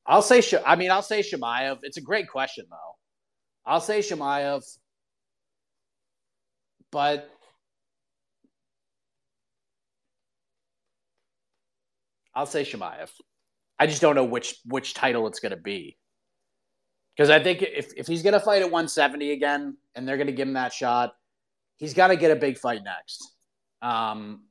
[0.05, 1.79] I'll say I mean I'll say Chimaev.
[1.83, 2.95] It's a great question though.
[3.65, 4.63] I'll say Chimaev,
[6.91, 7.29] but
[12.33, 13.09] I'll say Chimaev.
[13.79, 15.97] I just don't know which which title it's going to be.
[17.15, 20.27] Because I think if, if he's going to fight at 170 again and they're going
[20.27, 21.15] to give him that shot,
[21.77, 23.31] he's got to get a big fight next.
[23.81, 24.43] Um,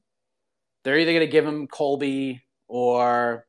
[0.82, 3.46] they're either going to give him Colby or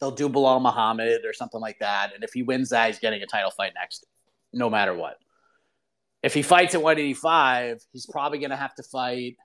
[0.00, 2.12] they'll do Belal Muhammad or something like that.
[2.14, 4.06] And if he wins that, he's getting a title fight next,
[4.52, 5.16] no matter what.
[6.22, 9.36] If he fights at 185, he's probably going to have to fight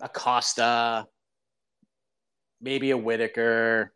[0.00, 1.06] Acosta,
[2.60, 3.92] maybe a Whittaker,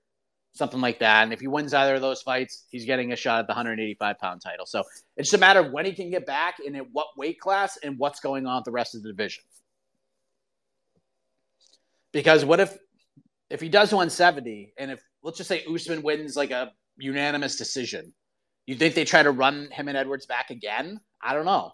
[0.55, 1.25] something like that.
[1.25, 4.19] And if he wins either of those fights, he's getting a shot at the 185
[4.19, 4.67] pound title.
[4.67, 4.85] So
[5.17, 7.77] it's just a matter of when he can get back and at what weight class
[7.83, 9.45] and what's going on with the rest of the division.
[12.13, 12.79] Because what if
[13.51, 18.15] if he does 170 and if let's just say Usman wins like a unanimous decision,
[18.67, 21.01] you think they try to run him and Edwards back again?
[21.21, 21.73] I don't know.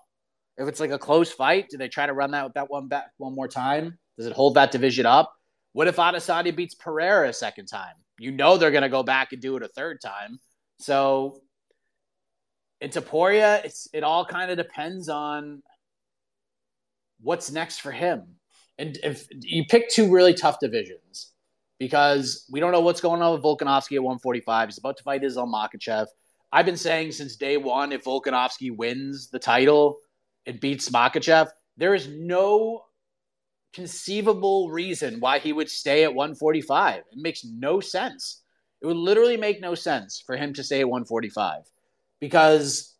[0.56, 2.88] If it's like a close fight, do they try to run that with that one
[2.88, 3.98] back one more time?
[4.16, 5.32] Does it hold that division up?
[5.72, 7.94] What if Adesanya beats Pereira a second time?
[8.20, 10.38] You know they're going to go back and do it a third time.
[10.78, 11.40] So
[12.82, 15.62] in Topuria, it's it all kind of depends on
[17.22, 18.36] what's next for him.
[18.76, 21.32] And if you pick two really tough divisions
[21.78, 24.68] because we don't know what's going on with Volkanovski at 145.
[24.68, 26.06] He's about to fight Islam Makhachev.
[26.52, 29.96] I've been saying since day one, if Volkanovski wins the title
[30.44, 32.82] and beats Makhachev, there is no
[33.72, 36.98] conceivable reason why he would stay at 145.
[36.98, 38.42] It makes no sense.
[38.80, 41.64] It would literally make no sense for him to stay at 145
[42.18, 42.94] because,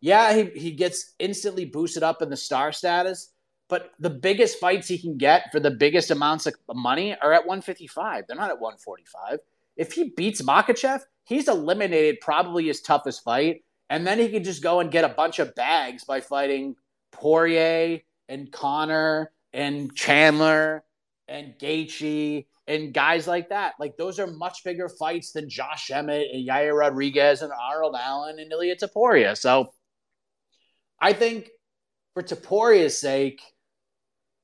[0.00, 3.32] yeah, he, he gets instantly boosted up in the star status,
[3.68, 7.46] but the biggest fights he can get for the biggest amounts of money are at
[7.46, 8.24] 155.
[8.26, 9.38] They're not at 145.
[9.76, 14.62] If he beats Makhachev, he's eliminated probably his toughest fight, and then he can just
[14.62, 16.74] go and get a bunch of bags by fighting
[17.12, 20.84] Poirier and Conor and Chandler
[21.28, 23.74] and Gaethje and guys like that.
[23.78, 28.38] Like those are much bigger fights than Josh Emmett and Yair Rodriguez and Arnold Allen
[28.38, 29.36] and Ilya Topuria.
[29.36, 29.72] So
[31.00, 31.50] I think
[32.14, 33.40] for Topuria's sake,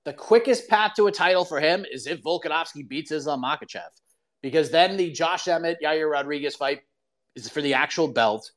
[0.04, 3.90] the quickest path to a title for him is if Volkanovski beats Islam Makhachev.
[4.42, 6.80] Because then the Josh Emmett, Yair Rodriguez fight
[7.34, 8.50] is for the actual belt.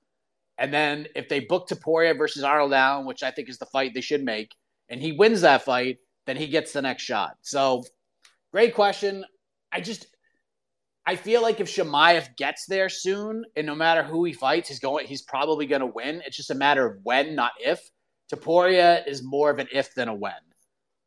[0.57, 3.93] And then if they book Topuria versus Arnold Allen, which I think is the fight
[3.93, 4.51] they should make,
[4.89, 5.97] and he wins that fight,
[6.29, 7.37] then he gets the next shot.
[7.41, 7.83] So,
[8.53, 9.25] great question.
[9.71, 10.05] I just
[11.05, 14.79] I feel like if Chimaev gets there soon, and no matter who he fights, he's
[14.79, 16.21] going he's probably going to win.
[16.25, 17.81] It's just a matter of when, not if.
[18.31, 20.33] Topuria is more of an if than a when.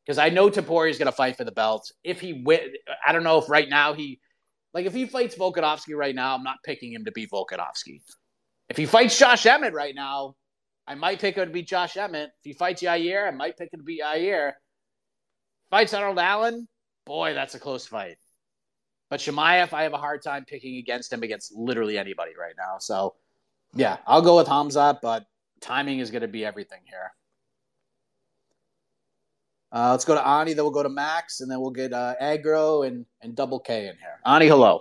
[0.05, 1.91] because I know Topuria is going to fight for the belt.
[2.03, 2.61] If he win,
[3.07, 4.20] I don't know if right now he,
[4.75, 8.01] like, if he fights Volkanovski right now, I'm not picking him to beat Volkanovski.
[8.68, 10.35] If he fights Josh Emmett right now,
[10.87, 12.31] I might pick him to beat Josh Emmett.
[12.41, 14.53] If he fights Yair, I might pick him to beat Yair.
[15.73, 16.68] Fights Arnold Allen,
[17.07, 18.18] boy, that's a close fight.
[19.09, 22.77] But Chimaev, I have a hard time picking against him against literally anybody right now.
[22.79, 23.14] So,
[23.75, 25.25] yeah, I'll go with Hamza, but
[25.62, 27.11] timing is going to be everything here.
[29.73, 32.16] Uh, let's go to Ani, then we'll go to Max, and then we'll get uh,
[32.20, 34.20] Agro and, and Double K in here.
[34.27, 34.81] Ani, hello.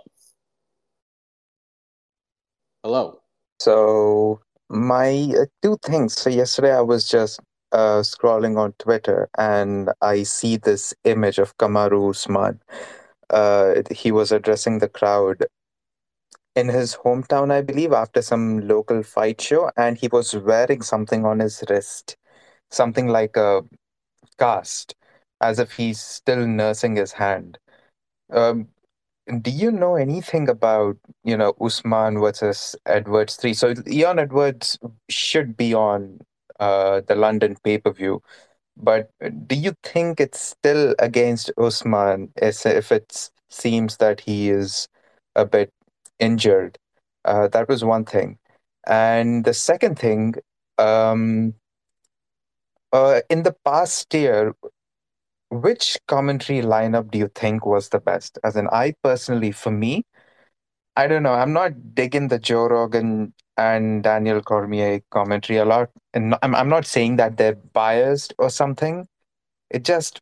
[2.84, 3.22] Hello.
[3.62, 6.20] So, my uh, two things.
[6.20, 7.40] So, yesterday I was just
[7.72, 12.62] uh, scrolling on Twitter and I see this image of Kamaru Usman.
[13.30, 15.46] Uh, he was addressing the crowd
[16.56, 21.26] in his hometown, I believe, after some local fight show, and he was wearing something
[21.26, 22.18] on his wrist,
[22.70, 23.62] something like a
[24.38, 24.96] cast
[25.42, 27.58] as if he's still nursing his hand.
[28.32, 28.68] Um,
[29.42, 33.54] do you know anything about you know Usman versus Edwards three?
[33.54, 36.20] So Leon Edwards should be on
[36.62, 38.24] uh, the London pay per view,
[38.78, 39.12] but
[39.48, 44.88] do you think it's still against Usman if it seems that he is
[45.36, 45.72] a bit
[46.20, 46.78] injured?
[47.26, 48.40] Uh, that was one thing,
[48.88, 50.36] and the second thing.
[50.78, 51.56] Um,
[52.94, 54.54] uh, in the past year,
[55.50, 58.40] which commentary lineup do you think was the best?
[58.44, 60.06] As in, I personally, for me,
[60.96, 61.34] I don't know.
[61.34, 66.70] I'm not digging the Joe Rogan and Daniel Cormier commentary a lot, and I'm I'm
[66.70, 69.08] not saying that they're biased or something.
[69.70, 70.22] It just,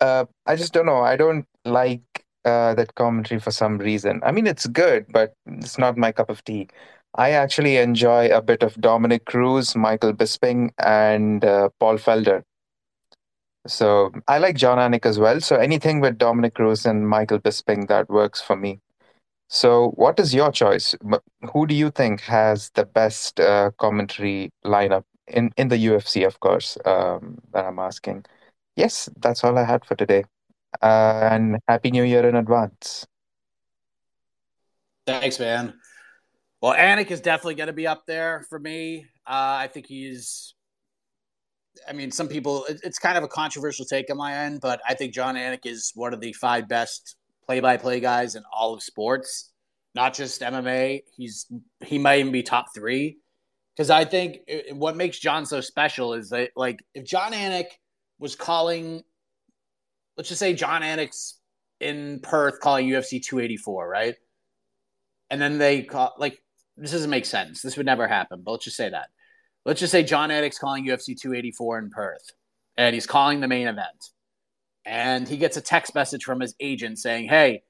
[0.00, 1.02] uh, I just don't know.
[1.02, 4.20] I don't like uh, that commentary for some reason.
[4.24, 6.68] I mean, it's good, but it's not my cup of tea.
[7.14, 12.42] I actually enjoy a bit of Dominick Cruz, Michael Bisping, and uh, Paul Felder.
[13.66, 15.40] So I like Jon Anik as well.
[15.40, 18.80] So anything with Dominick Cruz and Michael Bisping that works for me.
[19.48, 20.94] So what is your choice?
[21.52, 26.26] Who do you think has the best uh, commentary lineup in in the UFC?
[26.26, 28.26] Of course, um, that I'm asking.
[28.76, 30.24] Yes, that's all I had for today.
[30.82, 33.06] Uh, and happy New Year in advance.
[35.06, 35.72] Thanks, man.
[36.60, 39.06] Well, Anik is definitely going to be up there for me.
[39.26, 40.54] Uh, I think he's.
[41.88, 42.66] I mean, some people.
[42.68, 45.92] It's kind of a controversial take on my end, but I think Jon Anik is
[45.94, 47.16] one of the five best
[47.48, 49.50] play-by-play guys in all of sports,
[49.94, 51.02] not just MMA.
[51.16, 51.46] He's
[51.84, 53.18] he might even be top three
[53.74, 57.68] because I think uh, what makes Jon so special is that like if Jon Anik
[58.18, 59.02] was calling,
[60.16, 61.40] let's just say Jon Anik's
[61.80, 64.14] in Perth calling UFC 284, right?
[65.30, 66.42] And then they call like
[66.76, 67.62] this doesn't make sense.
[67.62, 69.08] This would never happen, but let's just say that.
[69.64, 72.30] Let's just say Jon Anik's calling UFC 284 in Perth,
[72.76, 74.10] and he's calling the main event.
[74.88, 77.62] And he gets a text message from his agent saying, Hey,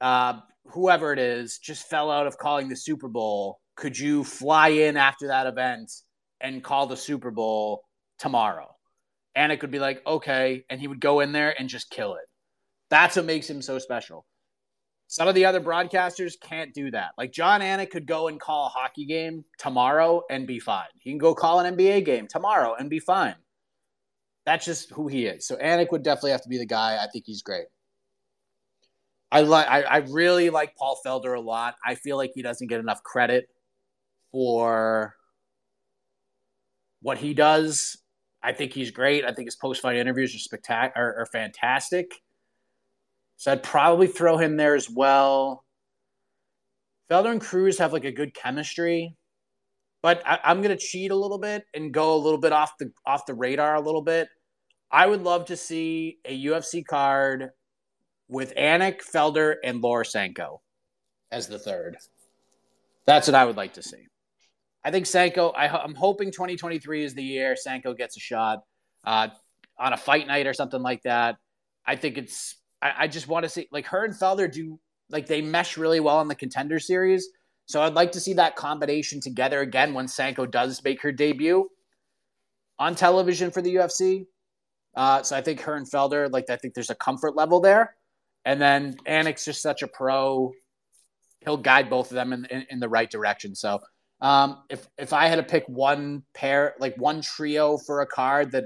[0.00, 3.60] uh, whoever it is just fell out of calling the Super Bowl.
[3.76, 5.92] Could you fly in after that event
[6.40, 7.82] and call the Super Bowl
[8.18, 8.74] tomorrow?
[9.34, 10.64] And it could be like, okay.
[10.70, 12.24] And he would go in there and just kill it.
[12.88, 14.24] That's what makes him so special.
[15.08, 17.10] Some of the other broadcasters can't do that.
[17.18, 20.86] Like Jon Anik could go and call a hockey game tomorrow and be fine.
[21.00, 23.34] He can go call an NBA game tomorrow and be fine.
[24.46, 25.46] That's just who he is.
[25.46, 26.98] So Anik would definitely have to be the guy.
[27.02, 27.66] I think he's great.
[29.30, 29.68] I like.
[29.68, 31.76] I, I really like Paul Felder a lot.
[31.84, 33.48] I feel like he doesn't get enough credit
[34.32, 35.14] for
[37.02, 37.98] what he does.
[38.42, 39.24] I think he's great.
[39.24, 42.10] I think his post fight interviews are spectacular, are, are fantastic.
[43.36, 45.64] So I'd probably throw him there as well.
[47.10, 49.16] Felder and Cruz have like a good chemistry,
[50.02, 52.72] but I, am going to cheat a little bit and go a little bit off
[52.78, 54.28] the off the radar a little bit.
[54.90, 57.50] I would love to see a UFC card
[58.28, 60.62] with Anik, Felder, and Laura Sanko
[61.30, 61.96] as the third.
[63.06, 64.06] That's what I would like to see.
[64.84, 65.50] I think Sanko.
[65.50, 68.60] I, am hoping 2023 is the year Sanko gets a shot
[69.04, 69.28] uh,
[69.78, 71.36] on a fight night or something like that.
[71.86, 74.78] I think it's I, I just want to see like her and Felder do
[75.10, 77.28] like they mesh really well in the contender series.
[77.70, 81.68] So I'd like to see that combination together again when Sanko does make her debut
[82.80, 84.26] on television for the UFC.
[84.96, 87.94] Uh, so I think her and Felder, like I think there's a comfort level there.
[88.44, 90.50] And then Anik's just such a pro.
[91.44, 93.54] He'll guide both of them in, in, in the right direction.
[93.54, 93.78] So
[94.20, 98.50] um, if if I had to pick one pair, like one trio for a card
[98.50, 98.64] that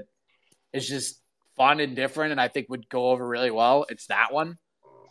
[0.73, 1.21] is just
[1.55, 3.85] fun and different, and I think would go over really well.
[3.87, 4.57] It's that one.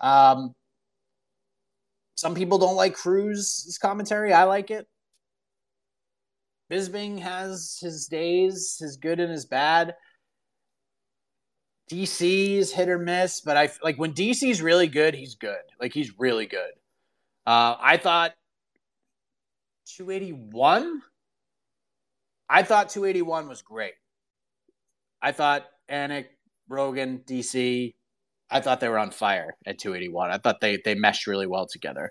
[0.01, 0.53] Um,
[2.15, 4.33] some people don't like Cruz's commentary.
[4.33, 4.87] I like it.
[6.71, 9.95] Bisping has his days, his good and his bad.
[11.91, 15.61] DC's hit or miss, but I like when DC's really good, he's good.
[15.79, 16.73] Like he's really good.
[17.47, 18.33] Uh, I thought
[19.97, 21.03] 281.
[22.49, 23.95] I thought 281 was great.
[25.21, 26.27] I thought Anik,
[26.69, 27.95] Rogan, DC.
[28.51, 30.31] I thought they were on fire at 281.
[30.31, 32.11] I thought they they meshed really well together.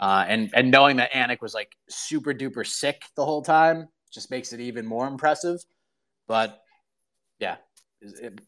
[0.00, 4.30] Uh, and and knowing that Anik was like super duper sick the whole time just
[4.30, 5.60] makes it even more impressive.
[6.26, 6.60] But
[7.38, 7.56] yeah,
[8.00, 8.40] it,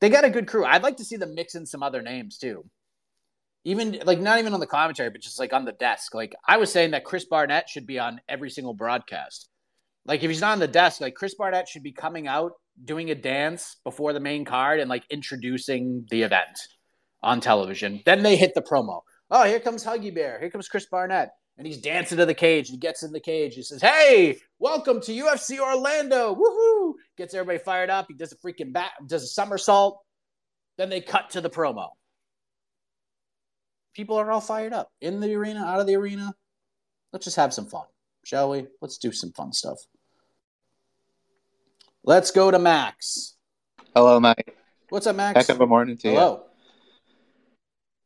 [0.00, 0.64] they got a good crew.
[0.64, 2.64] I'd like to see them mix in some other names too.
[3.64, 6.14] Even like not even on the commentary, but just like on the desk.
[6.14, 9.48] Like I was saying that Chris Barnett should be on every single broadcast.
[10.06, 12.52] Like if he's not on the desk, like Chris Barnett should be coming out
[12.84, 16.58] doing a dance before the main card and like introducing the event
[17.22, 18.02] on television.
[18.04, 19.02] Then they hit the promo.
[19.30, 20.38] Oh, here comes Huggy Bear.
[20.40, 21.30] Here comes Chris Barnett.
[21.58, 22.70] And he's dancing to the cage.
[22.70, 23.54] He gets in the cage.
[23.54, 26.34] He says, Hey, welcome to UFC Orlando.
[26.34, 26.94] Woohoo!
[27.18, 28.06] Gets everybody fired up.
[28.08, 30.00] He does a freaking bat, does a somersault.
[30.78, 31.88] Then they cut to the promo.
[33.94, 36.32] People are all fired up in the arena, out of the arena.
[37.12, 37.84] Let's just have some fun,
[38.24, 38.66] shall we?
[38.80, 39.78] Let's do some fun stuff.
[42.02, 43.36] Let's go to Max.
[43.94, 44.56] Hello, Mike.
[44.88, 45.36] What's up, Max?
[45.36, 46.44] Heck of a morning to Hello.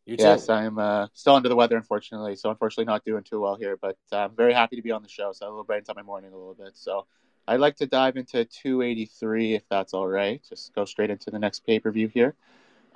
[0.07, 0.15] you.
[0.15, 0.49] You Yes.
[0.49, 2.35] I'm uh, still under the weather, unfortunately.
[2.35, 3.77] So, unfortunately, not doing too well here.
[3.77, 5.31] But uh, I'm very happy to be on the show.
[5.33, 6.73] So, a little brightens up my morning a little bit.
[6.75, 7.07] So,
[7.47, 10.43] I'd like to dive into 283, if that's all right.
[10.49, 12.35] Just go straight into the next pay per view here.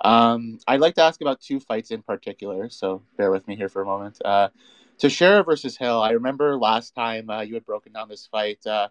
[0.01, 2.69] Um, I'd like to ask about two fights in particular.
[2.69, 4.17] So, bear with me here for a moment.
[4.23, 4.49] Uh,
[4.97, 6.01] Teixeira versus Hill.
[6.01, 8.67] I remember last time uh, you had broken down this fight.
[8.67, 8.89] Uh,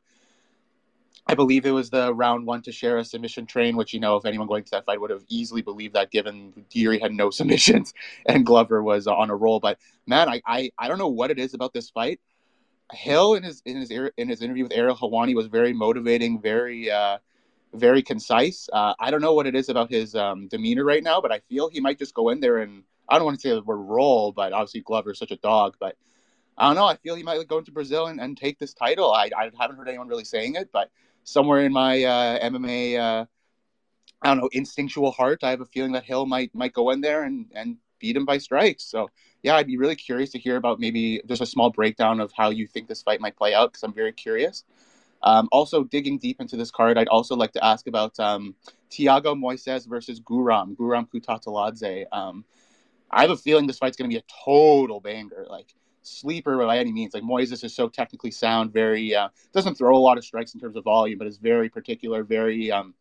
[1.31, 4.49] I believe it was the round one Teixeira submission train, which you know, if anyone
[4.49, 7.93] going to that fight would have easily believed that, given Geary had no submissions
[8.25, 9.61] and Glover was on a roll.
[9.61, 12.19] But man, I, I, I don't know what it is about this fight.
[12.91, 16.91] Hill in his in his in his interview with Ariel Helwani was very motivating, very
[16.91, 17.19] uh,
[17.75, 18.67] very concise.
[18.73, 21.41] Uh, I don't know what it is about his um, demeanor right now, but I
[21.51, 23.77] feel he might just go in there and I don't want to say the word
[23.77, 25.97] roll, but obviously Glover's such a dog, but.
[26.61, 26.87] I don't know.
[26.87, 29.13] I feel he might go into Brazil and, and take this title.
[29.13, 30.91] I, I haven't heard anyone really saying it, but
[31.29, 33.27] somewhere in my uh, MMA, uh,
[34.23, 37.01] I don't know, instinctual heart, I have a feeling that Hill might might go in
[37.01, 38.85] there and and beat him by strikes.
[38.85, 39.09] So
[39.43, 42.51] yeah, I'd be really curious to hear about maybe just a small breakdown of how
[42.51, 44.65] you think this fight might play out because I'm very curious.
[45.23, 48.55] Um, also, digging deep into this card, I'd also like to ask about um,
[48.91, 52.05] Thiago Moises versus Guram, Guram Kutateladze.
[52.13, 52.45] Um,
[53.11, 55.45] I have a feeling this fight's going to be a total banger.
[55.51, 55.75] Like,
[56.09, 57.15] sleeper by any means.
[57.15, 60.61] Like Moises is so technically sound, very uh, doesn't throw a lot of strikes in
[60.61, 62.95] terms of volume, but is very particular, very um,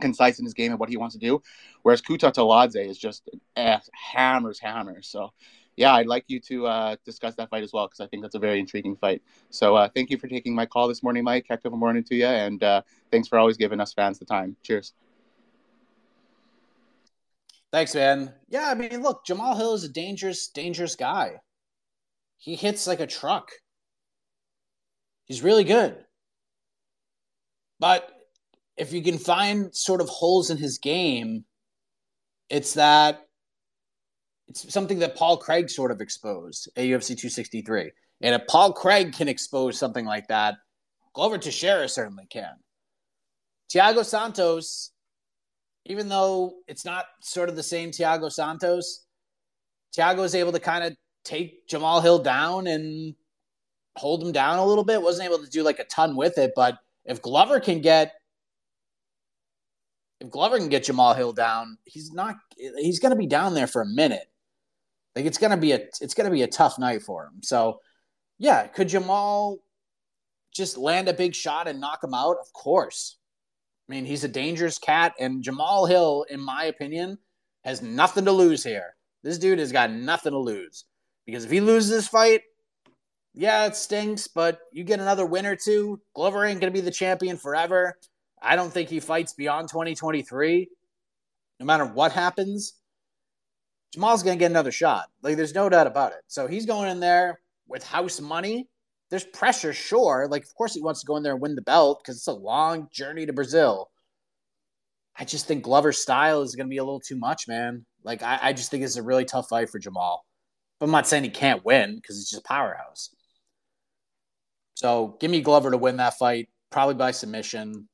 [0.00, 1.42] concise in his game and what he wants to do.
[1.82, 5.08] Whereas Kutateladze is just eh, hammers, hammers.
[5.08, 5.32] So
[5.76, 8.34] yeah, I'd like you to uh, discuss that fight as well because I think that's
[8.34, 9.22] a very intriguing fight.
[9.50, 11.46] So uh, thank you for taking my call this morning, Mike.
[11.48, 14.24] Heck of a morning to you, and uh, thanks for always giving us fans the
[14.24, 14.56] time.
[14.62, 14.94] Cheers.
[17.72, 18.32] Thanks, man.
[18.48, 21.40] Yeah, I mean, look, Jamal Hill is a dangerous, dangerous guy.
[22.38, 23.50] He hits like a truck.
[25.24, 25.96] He's really good.
[27.80, 28.08] But
[28.76, 31.44] if you can find sort of holes in his game,
[32.50, 33.20] it's that
[34.48, 37.90] it's something that Paul Craig sort of exposed at UFC 263.
[38.20, 40.54] And if Paul Craig can expose something like that,
[41.14, 42.54] Glover Teixeira certainly can.
[43.72, 44.92] Thiago Santos,
[45.86, 49.06] even though it's not sort of the same Thiago Santos,
[49.96, 53.14] Thiago is able to kind of take Jamal Hill down and
[53.96, 55.02] hold him down a little bit.
[55.02, 58.12] Wasn't able to do like a ton with it, but if Glover can get
[60.20, 63.66] if Glover can get Jamal Hill down, he's not he's going to be down there
[63.66, 64.30] for a minute.
[65.14, 67.42] Like it's going to be a it's going to be a tough night for him.
[67.42, 67.80] So,
[68.38, 69.58] yeah, could Jamal
[70.54, 72.36] just land a big shot and knock him out?
[72.40, 73.16] Of course.
[73.88, 77.18] I mean, he's a dangerous cat and Jamal Hill in my opinion
[77.64, 78.96] has nothing to lose here.
[79.22, 80.84] This dude has got nothing to lose.
[81.26, 82.42] Because if he loses this fight,
[83.34, 86.00] yeah, it stinks, but you get another win or two.
[86.14, 87.98] Glover ain't going to be the champion forever.
[88.40, 90.68] I don't think he fights beyond 2023.
[91.60, 92.74] No matter what happens,
[93.92, 95.06] Jamal's going to get another shot.
[95.22, 96.18] Like, there's no doubt about it.
[96.26, 98.68] So he's going in there with house money.
[99.10, 100.28] There's pressure, sure.
[100.30, 102.26] Like, of course, he wants to go in there and win the belt because it's
[102.26, 103.90] a long journey to Brazil.
[105.16, 107.86] I just think Glover's style is going to be a little too much, man.
[108.02, 110.24] Like, I, I just think it's a really tough fight for Jamal.
[110.78, 113.14] But I'm not saying he can't win because he's just a powerhouse.
[114.74, 117.88] So give me Glover to win that fight, probably by submission.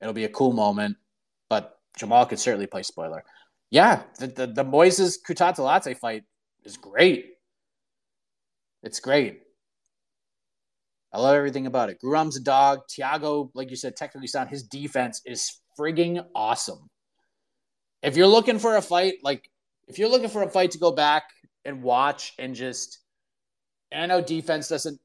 [0.00, 0.96] It'll be a cool moment,
[1.48, 3.24] but Jamal could certainly play spoiler.
[3.70, 6.24] Yeah, the the, the Moises Kutateladze fight
[6.64, 7.26] is great.
[8.82, 9.42] It's great.
[11.12, 12.00] I love everything about it.
[12.00, 12.80] Guram's a dog.
[12.88, 14.50] Thiago, like you said, technically sound.
[14.50, 16.88] His defense is frigging awesome.
[18.02, 19.48] if you're looking for a fight, like
[19.86, 21.24] if you're looking for a fight to go back
[21.68, 23.00] and watch and just,
[23.92, 24.98] and I know defense doesn't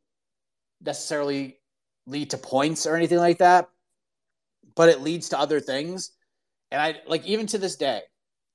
[0.81, 1.59] necessarily
[2.07, 3.67] lead to points or anything like that,
[4.73, 6.11] but it leads to other things.
[6.71, 8.01] And I like even to this day,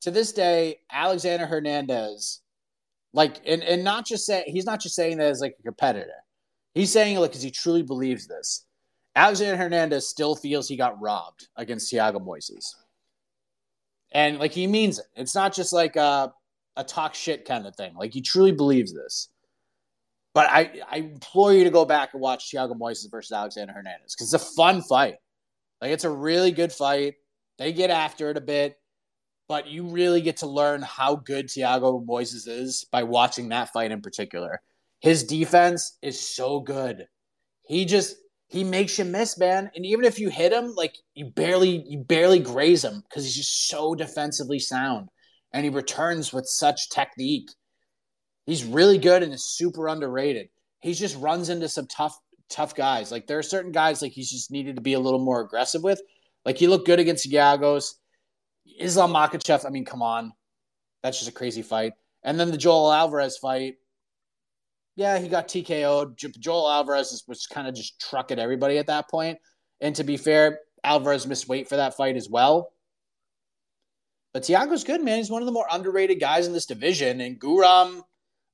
[0.01, 2.41] to this day, Alexander Hernandez,
[3.13, 6.09] like, and, and not just say he's not just saying that as like a competitor.
[6.73, 8.65] He's saying it like because he truly believes this.
[9.17, 12.75] Alexander Hernandez still feels he got robbed against Thiago Moises.
[14.13, 15.07] And like he means it.
[15.15, 16.33] It's not just like a,
[16.79, 17.95] a talk shit kind of thing.
[17.95, 19.29] Like he truly believes this.
[20.33, 24.15] But I, I implore you to go back and watch Thiago Moises versus Alexander Hernandez
[24.15, 25.17] because it's a fun fight.
[25.83, 27.15] Like it's a really good fight.
[27.59, 28.77] They get after it a bit,
[29.49, 33.91] but you really get to learn how good Thiago Moises is by watching that fight
[33.91, 34.61] in particular.
[35.01, 37.09] His defense is so good.
[37.63, 38.17] He just
[38.47, 39.71] he makes you miss, man.
[39.75, 43.37] And even if you hit him, like you barely you barely graze him because he's
[43.37, 45.09] just so defensively sound
[45.53, 47.51] and he returns with such technique.
[48.47, 50.49] He's really good and is super underrated.
[50.81, 52.19] He just runs into some tough
[52.49, 53.13] tough guys.
[53.13, 55.83] Like there are certain guys like he's just needed to be a little more aggressive
[55.83, 56.01] with.
[56.45, 57.95] Like he looked good against Giagos.
[58.79, 60.33] Islam Makhachev, I mean, come on.
[61.03, 61.93] That's just a crazy fight.
[62.23, 63.75] And then the Joel Alvarez fight.
[64.97, 66.17] Yeah, he got TKO'd.
[66.41, 69.39] Joel Alvarez was kind of just trucking everybody at that point.
[69.81, 72.73] And to be fair, Alvarez missed weight for that fight as well.
[74.39, 75.17] But Thiago's good, man.
[75.17, 77.21] He's one of the more underrated guys in this division.
[77.21, 78.03] And Guram,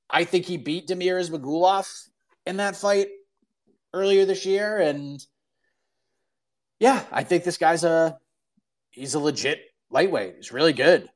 [0.09, 1.87] I think he beat Damir Ismagulov
[2.47, 3.09] in that fight
[3.93, 5.23] earlier this year, and
[6.79, 8.17] yeah, I think this guy's a
[8.89, 9.59] he's a legit
[9.91, 10.37] lightweight.
[10.37, 11.07] He's really good.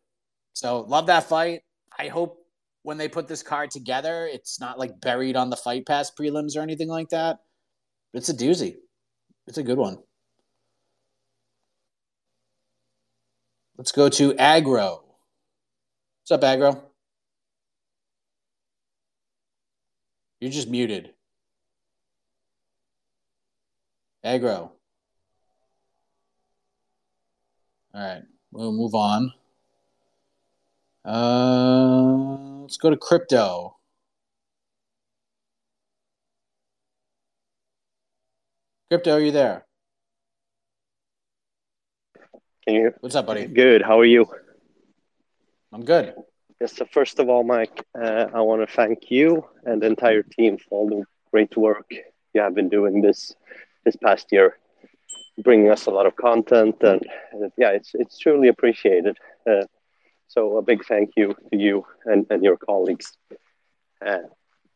[0.54, 1.62] So love that fight.
[1.98, 2.38] I hope
[2.84, 6.56] when they put this card together, it's not like buried on the fight pass prelims
[6.56, 7.40] or anything like that.
[8.14, 8.76] It's a doozy.
[9.48, 9.98] It's a good one.
[13.80, 15.04] Let's go to Agro.
[16.20, 16.84] What's up, Agro?
[20.42, 21.14] You're just muted.
[24.22, 24.74] Agro.
[27.94, 29.32] All right, we'll move on.
[31.06, 33.78] Uh, let's go to crypto.
[38.90, 39.69] Crypto, are you there?
[42.66, 42.94] Can you?
[43.00, 43.46] What's up, buddy?
[43.46, 43.82] Good.
[43.82, 44.28] How are you?
[45.72, 46.14] I'm good.
[46.60, 46.76] Yes.
[46.76, 50.58] So first of all, Mike, uh, I want to thank you and the entire team
[50.58, 51.86] for all the great work
[52.34, 53.34] you have been doing this
[53.86, 54.58] this past year,
[55.42, 57.02] bringing us a lot of content, and,
[57.32, 59.18] and yeah, it's it's truly appreciated.
[59.50, 59.66] Uh,
[60.28, 63.18] so a big thank you to you and, and your colleagues.
[64.06, 64.20] Uh,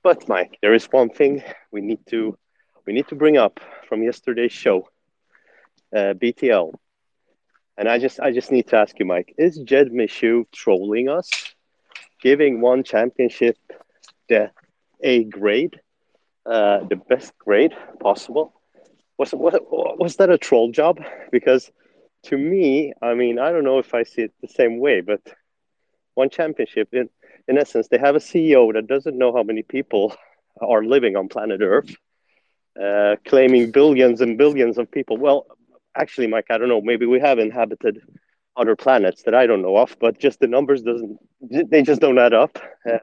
[0.04, 2.38] but Mike, there is one thing we need to
[2.88, 4.88] we need to bring up from yesterday's show,
[5.96, 6.74] uh, BTL.
[7.78, 11.30] And I just I just need to ask you, Mike, is Jed Meshew trolling us,
[12.22, 13.58] giving one championship
[14.30, 14.52] the
[15.02, 15.80] A grade,
[16.46, 18.54] uh, the best grade possible?
[19.18, 19.54] Was what,
[20.00, 21.00] was that a troll job?
[21.32, 21.72] Because
[22.24, 25.22] to me, I mean, I don't know if I see it the same way, but
[26.14, 27.10] one championship in
[27.48, 30.16] in essence, they have a CEO that doesn't know how many people
[30.62, 31.94] are living on planet Earth,
[32.82, 35.18] uh, claiming billions and billions of people.
[35.18, 35.46] Well,
[35.96, 36.82] actually, Mike, I don't know.
[36.82, 38.02] Maybe we have inhabited
[38.56, 41.18] other planets that I don't know of, but just the numbers doesn't.
[41.42, 42.58] They just don't add up.
[42.90, 43.00] Uh,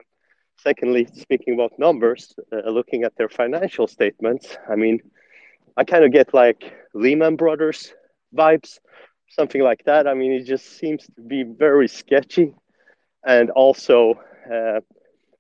[0.59, 5.01] secondly, speaking about numbers, uh, looking at their financial statements, I mean,
[5.77, 7.93] I kind of get like Lehman Brothers
[8.35, 8.79] vibes,
[9.29, 10.07] something like that.
[10.07, 12.55] I mean, it just seems to be very sketchy,
[13.25, 14.15] and also,
[14.53, 14.81] uh,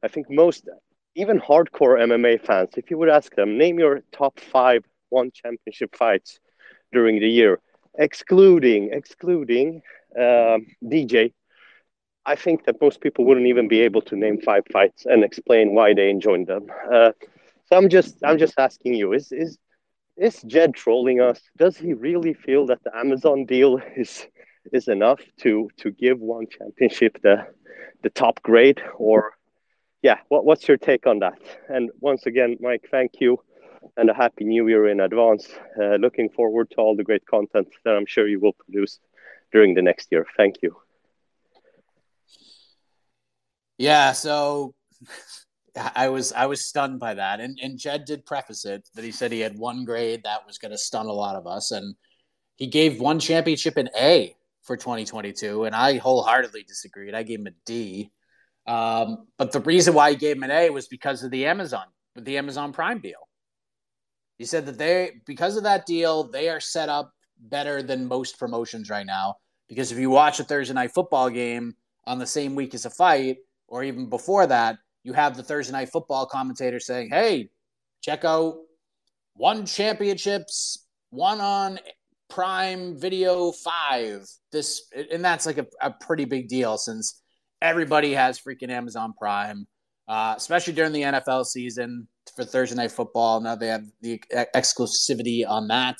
[0.02, 0.68] I think most
[1.14, 5.96] even hardcore MMA fans, if you would ask them, name your top five one championship
[5.96, 6.38] fights
[6.92, 7.60] during the year,
[7.98, 9.82] excluding excluding
[10.18, 11.32] um, DJ.
[12.26, 15.74] I think that most people wouldn't even be able to name five fights and explain
[15.74, 16.66] why they enjoyed them.
[16.92, 17.12] Uh,
[17.66, 19.58] so I'm just I'm just asking you: is is
[20.16, 21.40] is Jed trolling us?
[21.56, 24.26] Does he really feel that the Amazon deal is
[24.72, 27.46] is enough to to give one championship the
[28.02, 28.82] the top grade?
[28.96, 29.32] Or
[30.02, 31.38] yeah, what what's your take on that?
[31.68, 33.40] And once again, Mike, thank you
[33.96, 35.48] and a happy new year in advance.
[35.80, 38.98] Uh, looking forward to all the great content that I'm sure you will produce
[39.52, 40.26] during the next year.
[40.36, 40.76] Thank you.
[43.78, 44.74] Yeah, so
[45.96, 49.12] I was I was stunned by that, and and Jed did preface it that he
[49.12, 51.94] said he had one grade that was going to stun a lot of us, and
[52.56, 57.14] he gave one championship an A for 2022, and I wholeheartedly disagreed.
[57.14, 58.10] I gave him a D,
[58.66, 61.86] um, but the reason why he gave him an A was because of the Amazon
[62.16, 63.29] the Amazon Prime deal.
[64.40, 68.38] He said that they because of that deal they are set up better than most
[68.38, 69.36] promotions right now
[69.68, 71.74] Because if you watch a Thursday night football game
[72.06, 73.36] on the same week as a fight,
[73.68, 77.50] or even before that, you have the Thursday night football commentator saying, "Hey,
[78.00, 78.54] check out
[79.34, 81.78] one championships, one on
[82.30, 87.20] Prime Video Five." This and that's like a, a pretty big deal since
[87.60, 89.66] everybody has freaking Amazon Prime,
[90.08, 93.40] uh, especially during the NFL season for Thursday night football.
[93.40, 94.22] Now they have the
[94.54, 95.96] exclusivity on that.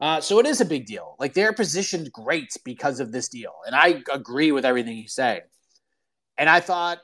[0.00, 1.14] Uh, so it is a big deal.
[1.18, 3.52] Like they're positioned great because of this deal.
[3.66, 5.42] And I agree with everything you say.
[6.38, 6.98] And I thought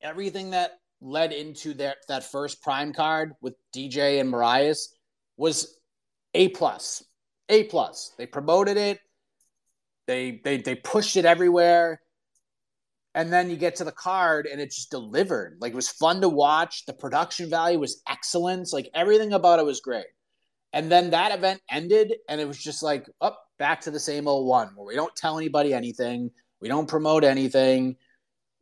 [0.00, 4.88] everything that led into that that first prime card with DJ and Moraes
[5.36, 5.78] was
[6.34, 7.02] A plus.
[7.48, 8.12] A plus.
[8.18, 9.00] They promoted it.
[10.06, 12.00] They they they pushed it everywhere.
[13.14, 15.58] And then you get to the card and it just delivered.
[15.60, 16.86] Like it was fun to watch.
[16.86, 18.72] The production value was excellent.
[18.72, 20.06] Like everything about it was great.
[20.72, 24.00] And then that event ended, and it was just like, up oh, back to the
[24.00, 26.30] same old one where we don't tell anybody anything,
[26.60, 27.96] we don't promote anything.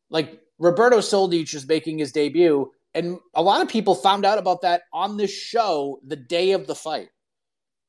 [0.08, 4.62] Like Roberto Soldic is making his debut, and a lot of people found out about
[4.62, 7.10] that on this show the day of the fight.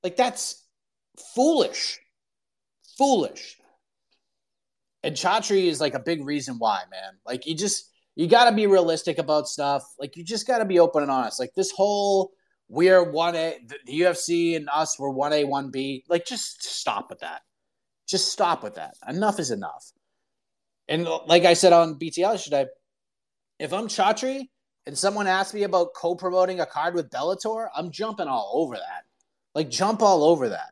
[0.04, 0.66] Like that's
[1.34, 2.00] foolish,
[2.98, 3.56] foolish.
[5.04, 7.14] And Chatri is like a big reason why, man.
[7.26, 9.84] Like you just you got to be realistic about stuff.
[9.98, 11.40] Like you just got to be open and honest.
[11.40, 12.34] Like this whole
[12.70, 16.06] we're one A, the UFC and us were one A, one B.
[16.08, 17.42] Like, just stop with that.
[18.08, 18.94] Just stop with that.
[19.08, 19.92] Enough is enough.
[20.88, 22.68] And like I said on BTL today,
[23.60, 24.50] if I'm Chatri
[24.86, 29.04] and someone asks me about co-promoting a card with Bellator, I'm jumping all over that.
[29.56, 30.72] Like, jump all over that.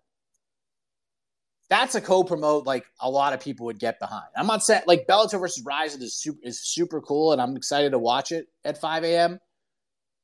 [1.69, 4.27] That's a co-promote like a lot of people would get behind.
[4.35, 7.91] I'm not saying like Bellator versus Rizin is super is super cool, and I'm excited
[7.91, 9.39] to watch it at 5 a.m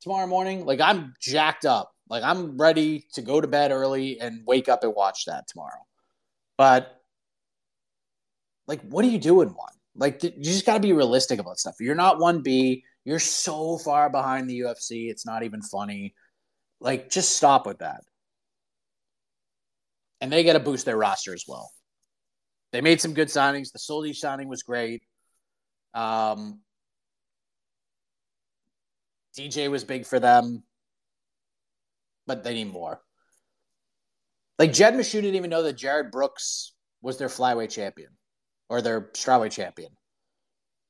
[0.04, 1.92] tomorrow morning, like I'm jacked up.
[2.10, 5.82] Like I'm ready to go to bed early and wake up and watch that tomorrow.
[6.58, 7.02] But
[8.68, 9.74] like, what are you doing one?
[9.96, 11.76] Like, you just got to be realistic about stuff.
[11.80, 12.82] You're not 1B.
[13.06, 15.10] You're so far behind the UFC.
[15.10, 16.16] It's not even funny.
[16.80, 18.02] Like, just stop with that.
[20.24, 21.70] And they got to boost their roster as well.
[22.72, 23.74] They made some good signings.
[23.74, 25.04] The Soldic signing was great.
[25.94, 26.62] Um,
[29.38, 30.64] DJ was big for them,
[32.26, 33.02] but they need more.
[34.58, 36.72] Like Jed Meshew didn't even know that Jarred Brooks
[37.02, 38.12] was their flyweight champion
[38.70, 39.92] or their strawweight champion.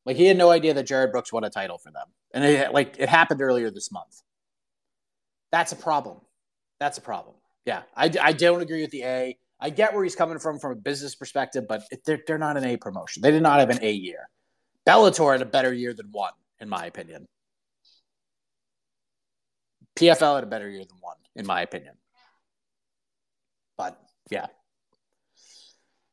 [0.06, 2.06] Like he had no idea that Jarred Brooks won a title for them,
[2.36, 4.16] and it like it happened earlier this month.
[5.52, 6.22] That's a problem.
[6.80, 7.34] That's a problem.
[7.66, 9.38] Yeah, I, I don't agree with the A.
[9.60, 12.66] I get where he's coming from from a business perspective, but they're, they're not an
[12.66, 13.22] A promotion.
[13.22, 14.30] They did not have an A year.
[14.86, 17.26] Bellator had a better year than one, in my opinion.
[19.96, 21.96] PFL had a better year than one, in my opinion.
[23.78, 24.00] But
[24.30, 24.48] yeah.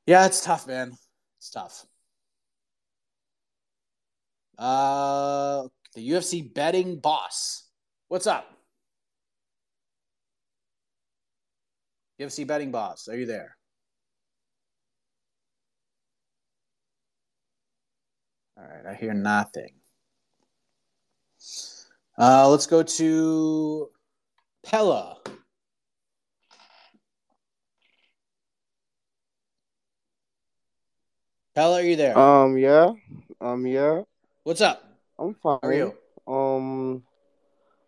[0.07, 0.93] Yeah, it's tough, man.
[1.39, 1.87] It's tough.
[4.59, 7.69] Uh the UFC betting boss.
[8.09, 8.60] What's up?
[12.21, 13.57] UFC betting boss, are you there?
[18.59, 19.73] All right, I hear nothing.
[22.19, 23.89] Uh, let's go to
[24.63, 25.17] Pella.
[31.55, 32.19] Pella, are you there?
[32.19, 32.93] Um, yeah.
[33.41, 34.03] Um, yeah.
[34.43, 34.85] What's up?
[35.19, 35.59] I'm fine.
[35.63, 35.95] How are you?
[36.27, 37.03] Um,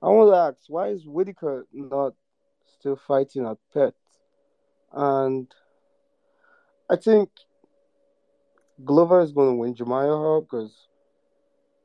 [0.00, 2.14] I want to ask, why is Whittaker not
[2.78, 3.92] still fighting at Pet?
[4.94, 5.52] And
[6.90, 7.30] I think
[8.84, 10.88] Glover is going to win Jemiah because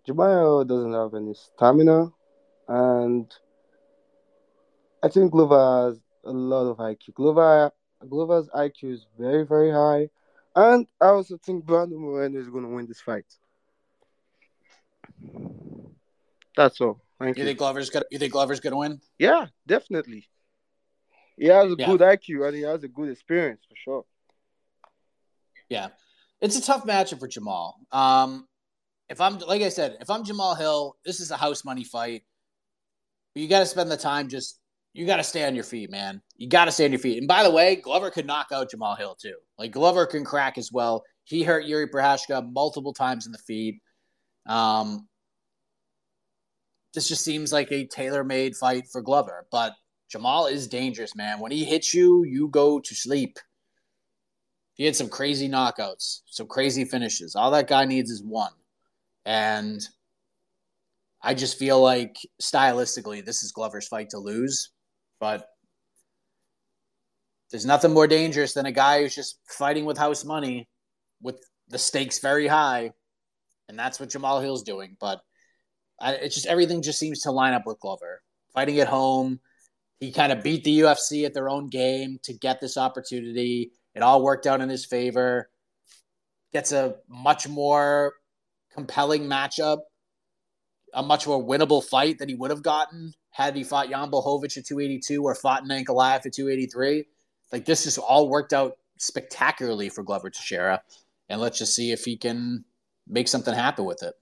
[0.07, 2.11] Jemiah doesn't have any stamina.
[2.67, 3.33] And
[5.03, 7.13] I think Glover has a lot of IQ.
[7.13, 7.71] Glover
[8.07, 10.09] Glover's IQ is very, very high.
[10.55, 13.25] And I also think Brandon Moreno is going to win this fight.
[16.55, 16.99] That's all.
[17.19, 17.43] Thank you.
[17.43, 18.05] You think Glover's gonna?
[18.11, 18.99] You think Glover's gonna win?
[19.19, 20.27] Yeah, definitely.
[21.37, 21.85] He has a Yeah.
[21.85, 24.05] good IQ and he has a good experience for sure.
[25.69, 25.89] Yeah,
[26.41, 27.79] it's a tough matchup for Jamal.
[27.91, 28.47] Um,
[29.09, 32.23] if I'm like I said, if I'm Jamal Hill, this is a house money fight.
[33.35, 34.59] You got to spend the time just
[34.93, 36.23] you got to stay on your feet, man.
[36.37, 37.19] You got to stay on your feet.
[37.19, 39.35] And by the way, Glover could knock out Jamal Hill too.
[39.59, 41.03] Like Glover can crack as well.
[41.23, 43.79] He hurt Jiri Prochazka multiple times in the feed.
[44.47, 45.07] Um,
[46.93, 49.73] this just seems like a tailor-made fight for Glover, but
[50.09, 51.39] Jamal is dangerous, man.
[51.39, 53.39] When he hits you, you go to sleep.
[54.75, 57.35] He had some crazy knockouts, some crazy finishes.
[57.35, 58.51] All that guy needs is one.
[59.25, 59.81] And
[61.21, 64.69] I just feel like stylistically, this is Glover's fight to lose.
[65.19, 65.47] But
[67.51, 70.69] there's nothing more dangerous than a guy who's just fighting with house money
[71.21, 72.91] with the stakes very high.
[73.67, 74.95] And that's what Jamal Hill's doing.
[74.99, 75.19] But
[75.99, 78.21] I, it's just everything just seems to line up with Glover.
[78.53, 79.39] Fighting at home,
[79.99, 83.71] he kind of beat the UFC at their own game to get this opportunity.
[83.95, 85.49] It all worked out in his favor.
[86.53, 88.13] Gets a much more
[88.73, 89.79] compelling matchup,
[90.93, 94.57] a much more winnable fight than he would have gotten had he fought Jan Blachowicz
[94.57, 97.05] at 282 or fought Ankalaev at 283.
[97.51, 100.81] Like this has all worked out spectacularly for Glover Teixeira,
[101.29, 102.65] and let's just see if he can
[103.07, 104.13] make something happen with it.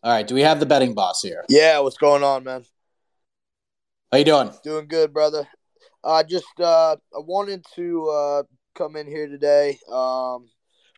[0.00, 1.44] All right, do we have the betting boss here?
[1.48, 2.64] Yeah, what's going on, man?
[4.12, 4.52] How you doing?
[4.62, 5.48] Doing good, brother.
[6.04, 8.42] I just uh, I wanted to uh,
[8.76, 9.76] come in here today.
[9.90, 10.48] Um,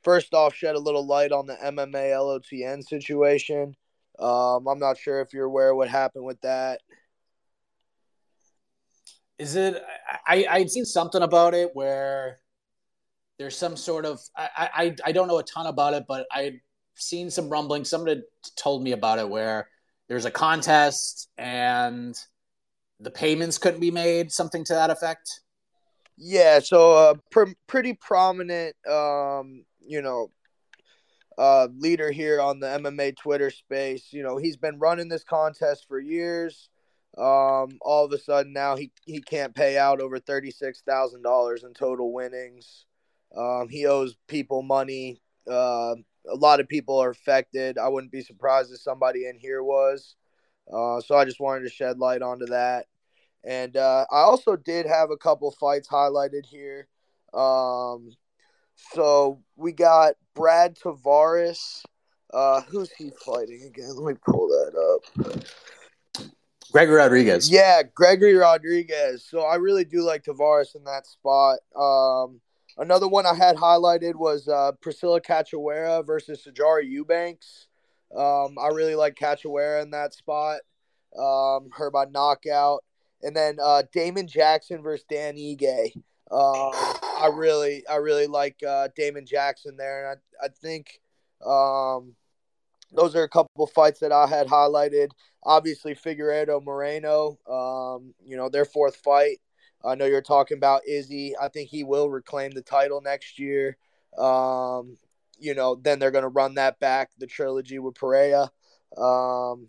[0.04, 3.74] first off, shed a little light on the MMA LOTN situation.
[4.18, 6.82] Um, I'm not sure if you're aware what happened with that.
[9.38, 9.82] Is it?
[10.26, 12.40] I I'd seen something about it where
[13.38, 16.60] there's some sort of I I I don't know a ton about it, but I'd
[16.94, 17.84] seen some rumbling.
[17.84, 18.22] Somebody
[18.56, 19.68] told me about it where
[20.08, 22.16] there's a contest and
[22.98, 25.40] the payments couldn't be made, something to that effect.
[26.16, 30.30] Yeah, so uh, pr- pretty prominent, um, you know,
[31.38, 34.12] uh, leader here on the MMA Twitter space.
[34.12, 36.68] You know, he's been running this contest for years.
[37.16, 41.22] Um, all of a sudden now he, he can't pay out over thirty six thousand
[41.22, 42.84] dollars in total winnings.
[43.36, 45.22] Um, he owes people money.
[45.50, 45.96] Uh,
[46.30, 47.78] a lot of people are affected.
[47.78, 50.16] I wouldn't be surprised if somebody in here was.
[50.72, 52.86] Uh, so I just wanted to shed light onto that.
[53.44, 56.88] And uh, I also did have a couple fights highlighted here.
[57.32, 58.10] Um,
[58.92, 61.82] so we got Brad Tavares.
[62.32, 63.94] Uh, who's he fighting again?
[63.96, 65.44] Let me pull that up.
[66.70, 67.50] Gregory Rodrigues.
[67.50, 69.24] Yeah, Gregory Rodrigues.
[69.28, 71.58] So I really do like Tavares in that spot.
[71.74, 72.40] Um,
[72.78, 77.68] another one I had highlighted was uh, Priscila Cachoeira versus Sijara Eubanks.
[78.16, 80.60] Um, I really like Cachoeira in that spot.
[81.18, 82.84] Um, her by knockout.
[83.22, 85.92] And then uh, Damon Jackson versus Dan Ige.
[86.30, 86.70] Um,
[87.20, 91.00] I really, I really like uh, Damon Jackson there, and I, I think
[91.44, 92.14] um,
[92.92, 95.10] those are a couple fights that I had highlighted.
[95.42, 99.38] Obviously, Figueiredo Moreno, um, you know, their fourth fight.
[99.84, 101.34] I know you're talking about Izzy.
[101.40, 103.76] I think he will reclaim the title next year.
[104.18, 104.96] Um,
[105.38, 108.50] you know, then they're going to run that back, the trilogy with Pereira.
[108.96, 109.68] Um,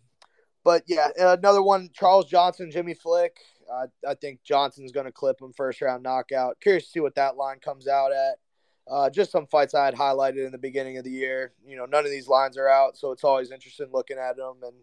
[0.64, 3.38] but yeah, another one, Charles Johnson, Jimmy Flick.
[3.72, 6.60] I, I think Johnson's going to clip him first round knockout.
[6.60, 8.36] Curious to see what that line comes out at.
[8.90, 11.54] Uh, just some fights I had highlighted in the beginning of the year.
[11.66, 14.56] You know, none of these lines are out, so it's always interesting looking at them
[14.64, 14.74] and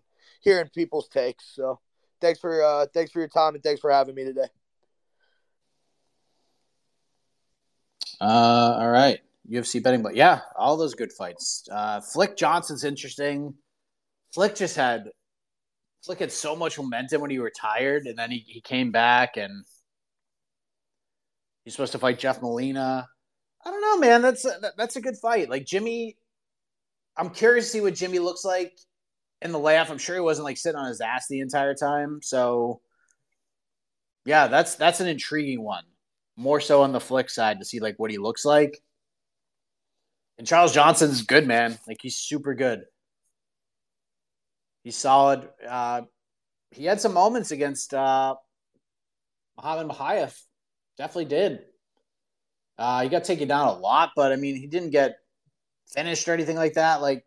[0.40, 1.44] hearing people's takes.
[1.54, 1.80] So,
[2.20, 4.48] thanks for uh, thanks for your time and thanks for having me today.
[8.20, 11.68] Uh, all right, UFC betting, but yeah, all those good fights.
[11.70, 13.54] Uh, Flick Johnson's interesting.
[14.34, 15.10] Flick just had
[16.04, 19.64] Flick had so much momentum when he retired, and then he, he came back and
[21.64, 23.06] he's supposed to fight Jeff Molina.
[23.64, 24.22] I don't know, man.
[24.22, 25.50] That's a, that's a good fight.
[25.50, 26.16] Like Jimmy,
[27.16, 28.78] I'm curious to see what Jimmy looks like
[29.42, 29.90] in the layoff.
[29.90, 32.20] I'm sure he wasn't like sitting on his ass the entire time.
[32.22, 32.80] So,
[34.24, 35.84] yeah, that's that's an intriguing one.
[36.38, 38.80] More so on the flick side to see like what he looks like.
[40.38, 41.76] And Charles Johnson's good, man.
[41.86, 42.84] Like he's super good.
[44.84, 45.48] He's solid.
[45.68, 46.02] Uh,
[46.70, 48.36] he had some moments against uh,
[49.56, 50.40] Muhammad Mokaev.
[50.96, 51.60] Definitely did.
[52.78, 55.16] Uh, he got taken down a lot, but I mean, he didn't get
[55.92, 57.02] finished or anything like that.
[57.02, 57.24] Like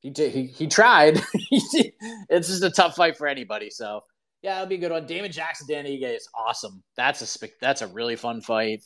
[0.00, 1.22] he did, he he tried.
[1.50, 3.70] it's just a tough fight for anybody.
[3.70, 4.02] So
[4.42, 5.06] yeah, it'll be a good one.
[5.06, 6.82] Damon Jackson, Dan Ige is awesome.
[6.96, 8.82] That's a spe- that's a really fun fight.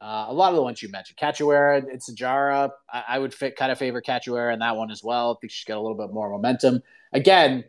[0.00, 3.56] Uh, a lot of the ones you mentioned, Cachoeira, it's a I, I would fit
[3.56, 5.32] kind of favor Cachoeira in that one as well.
[5.32, 6.80] I think she's got a little bit more momentum.
[7.12, 7.64] Again,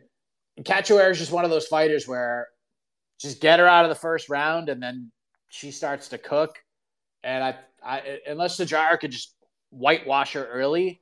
[0.60, 2.48] Cachoeira is just one of those fighters where
[3.18, 5.10] just get her out of the first round and then
[5.48, 6.56] she starts to cook.
[7.24, 9.34] And I, I unless Sijara could just
[9.70, 11.00] whitewash her early,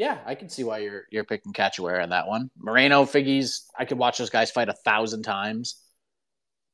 [0.00, 2.50] yeah, I can see why you're you're picking Cachoeira in that one.
[2.58, 5.76] Moreno, Figgies, I could watch those guys fight a thousand times.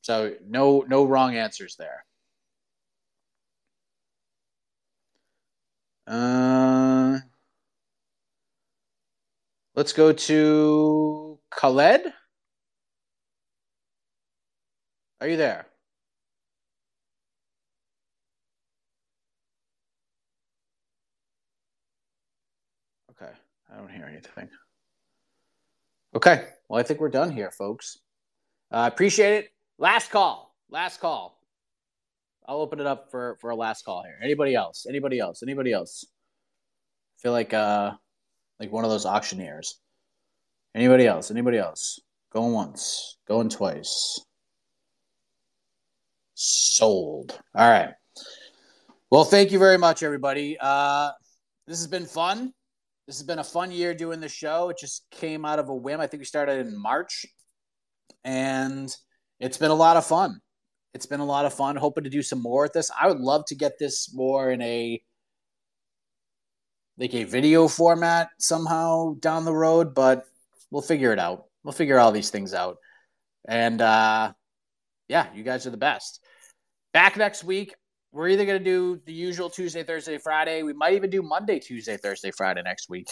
[0.03, 2.05] So no no wrong answers there.
[6.07, 7.19] Uh,
[9.75, 12.13] let's go to Khaled.
[15.21, 15.67] Are you there?
[23.21, 23.33] Okay,
[23.77, 24.49] I don't hear anything.
[26.15, 27.99] Okay, well, I think we're done here, folks.
[28.71, 29.51] I uh, appreciate it.
[29.79, 30.55] Last call.
[30.71, 31.39] Last call.
[32.49, 34.19] I'll open it up for for a last call here.
[34.23, 34.87] Anybody else?
[34.89, 35.43] Anybody else?
[35.43, 36.05] Anybody else?
[36.07, 37.93] I feel like uh
[38.59, 39.79] like one of those auctioneers.
[40.75, 41.31] Anybody else?
[41.31, 42.01] Anybody else?
[42.33, 44.21] Going once, going twice.
[46.35, 47.39] Sold.
[47.55, 47.91] All right.
[49.11, 50.57] Well, thank you very much, everybody.
[50.61, 51.11] Uh,
[51.67, 52.53] this has been fun.
[53.07, 54.69] This has been a fun year doing the show.
[54.69, 56.01] It just came out of a whim.
[56.01, 57.25] I think we started in March,
[58.25, 58.95] and
[59.39, 60.41] it's been a lot of fun.
[60.93, 61.77] It's been a lot of fun.
[61.77, 62.91] Hoping to do some more with this.
[62.99, 65.01] I would love to get this more in a
[66.99, 70.25] like a video format somehow down the road, but
[70.71, 71.45] we'll figure it out.
[71.63, 72.79] We'll figure all these things out.
[73.47, 74.33] And uh,
[75.09, 76.25] yeah, you guys are the best.
[76.93, 77.75] Back next week.
[78.17, 80.63] We're either going to do the usual Tuesday, Thursday, Friday.
[80.63, 83.11] We might even do Monday, Tuesday, Thursday, Friday next week.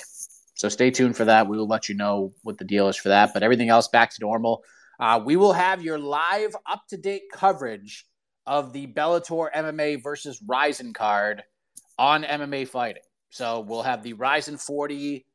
[0.54, 1.46] So stay tuned for that.
[1.46, 3.34] We will let you know what the deal is for that.
[3.34, 4.64] But everything else back to normal.
[4.98, 8.06] Uh, we will have your live, up to date coverage
[8.46, 11.42] of the Bellator MMA versus Rizin card
[11.98, 13.02] on MMA Fighting.
[13.28, 15.26] So we'll have the Rizin 40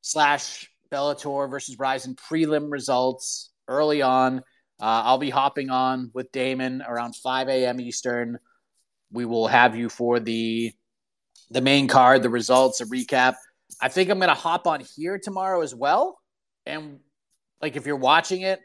[0.00, 4.38] slash Bellator versus Rizin prelim results early on.
[4.80, 7.80] Uh, I'll be hopping on with Damon around 5 a.m.
[7.80, 8.40] Eastern.
[9.12, 10.72] We will have you for the
[11.50, 13.34] the main card, the results, a recap.
[13.80, 16.18] I think I'm going to hop on here tomorrow as well.
[16.64, 16.98] And
[17.62, 18.60] like if you're watching it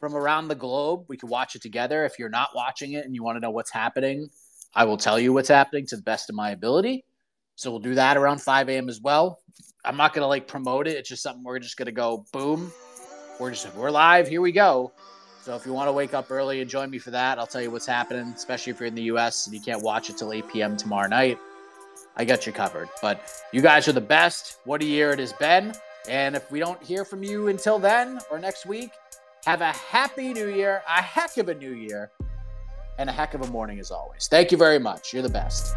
[0.00, 2.04] from around the globe, we can watch it together.
[2.04, 4.28] If you're not watching it and you want to know what's happening,
[4.74, 7.04] I will tell you what's happening to the best of my ability.
[7.56, 8.88] So we'll do that around 5 a.m.
[8.88, 9.38] as well.
[9.84, 10.96] I'm not gonna like promote it.
[10.96, 12.70] It's just something we're just gonna go boom.
[13.40, 14.28] We're just we're live.
[14.28, 14.92] Here we go.
[15.46, 17.62] So if you want to wake up early and join me for that, I'll tell
[17.62, 18.32] you what's happening.
[18.34, 19.46] Especially if you're in the U.S.
[19.46, 20.76] and you can't watch it till 8 p.m.
[20.76, 21.38] tomorrow night,
[22.16, 22.88] I got you covered.
[23.00, 23.20] But
[23.52, 24.58] you guys are the best.
[24.64, 25.72] What a year it has been.
[26.08, 28.90] And if we don't hear from you until then or next week,
[29.44, 32.10] have a happy new year, a heck of a new year,
[32.98, 34.26] and a heck of a morning as always.
[34.26, 35.12] Thank you very much.
[35.12, 35.76] You're the best.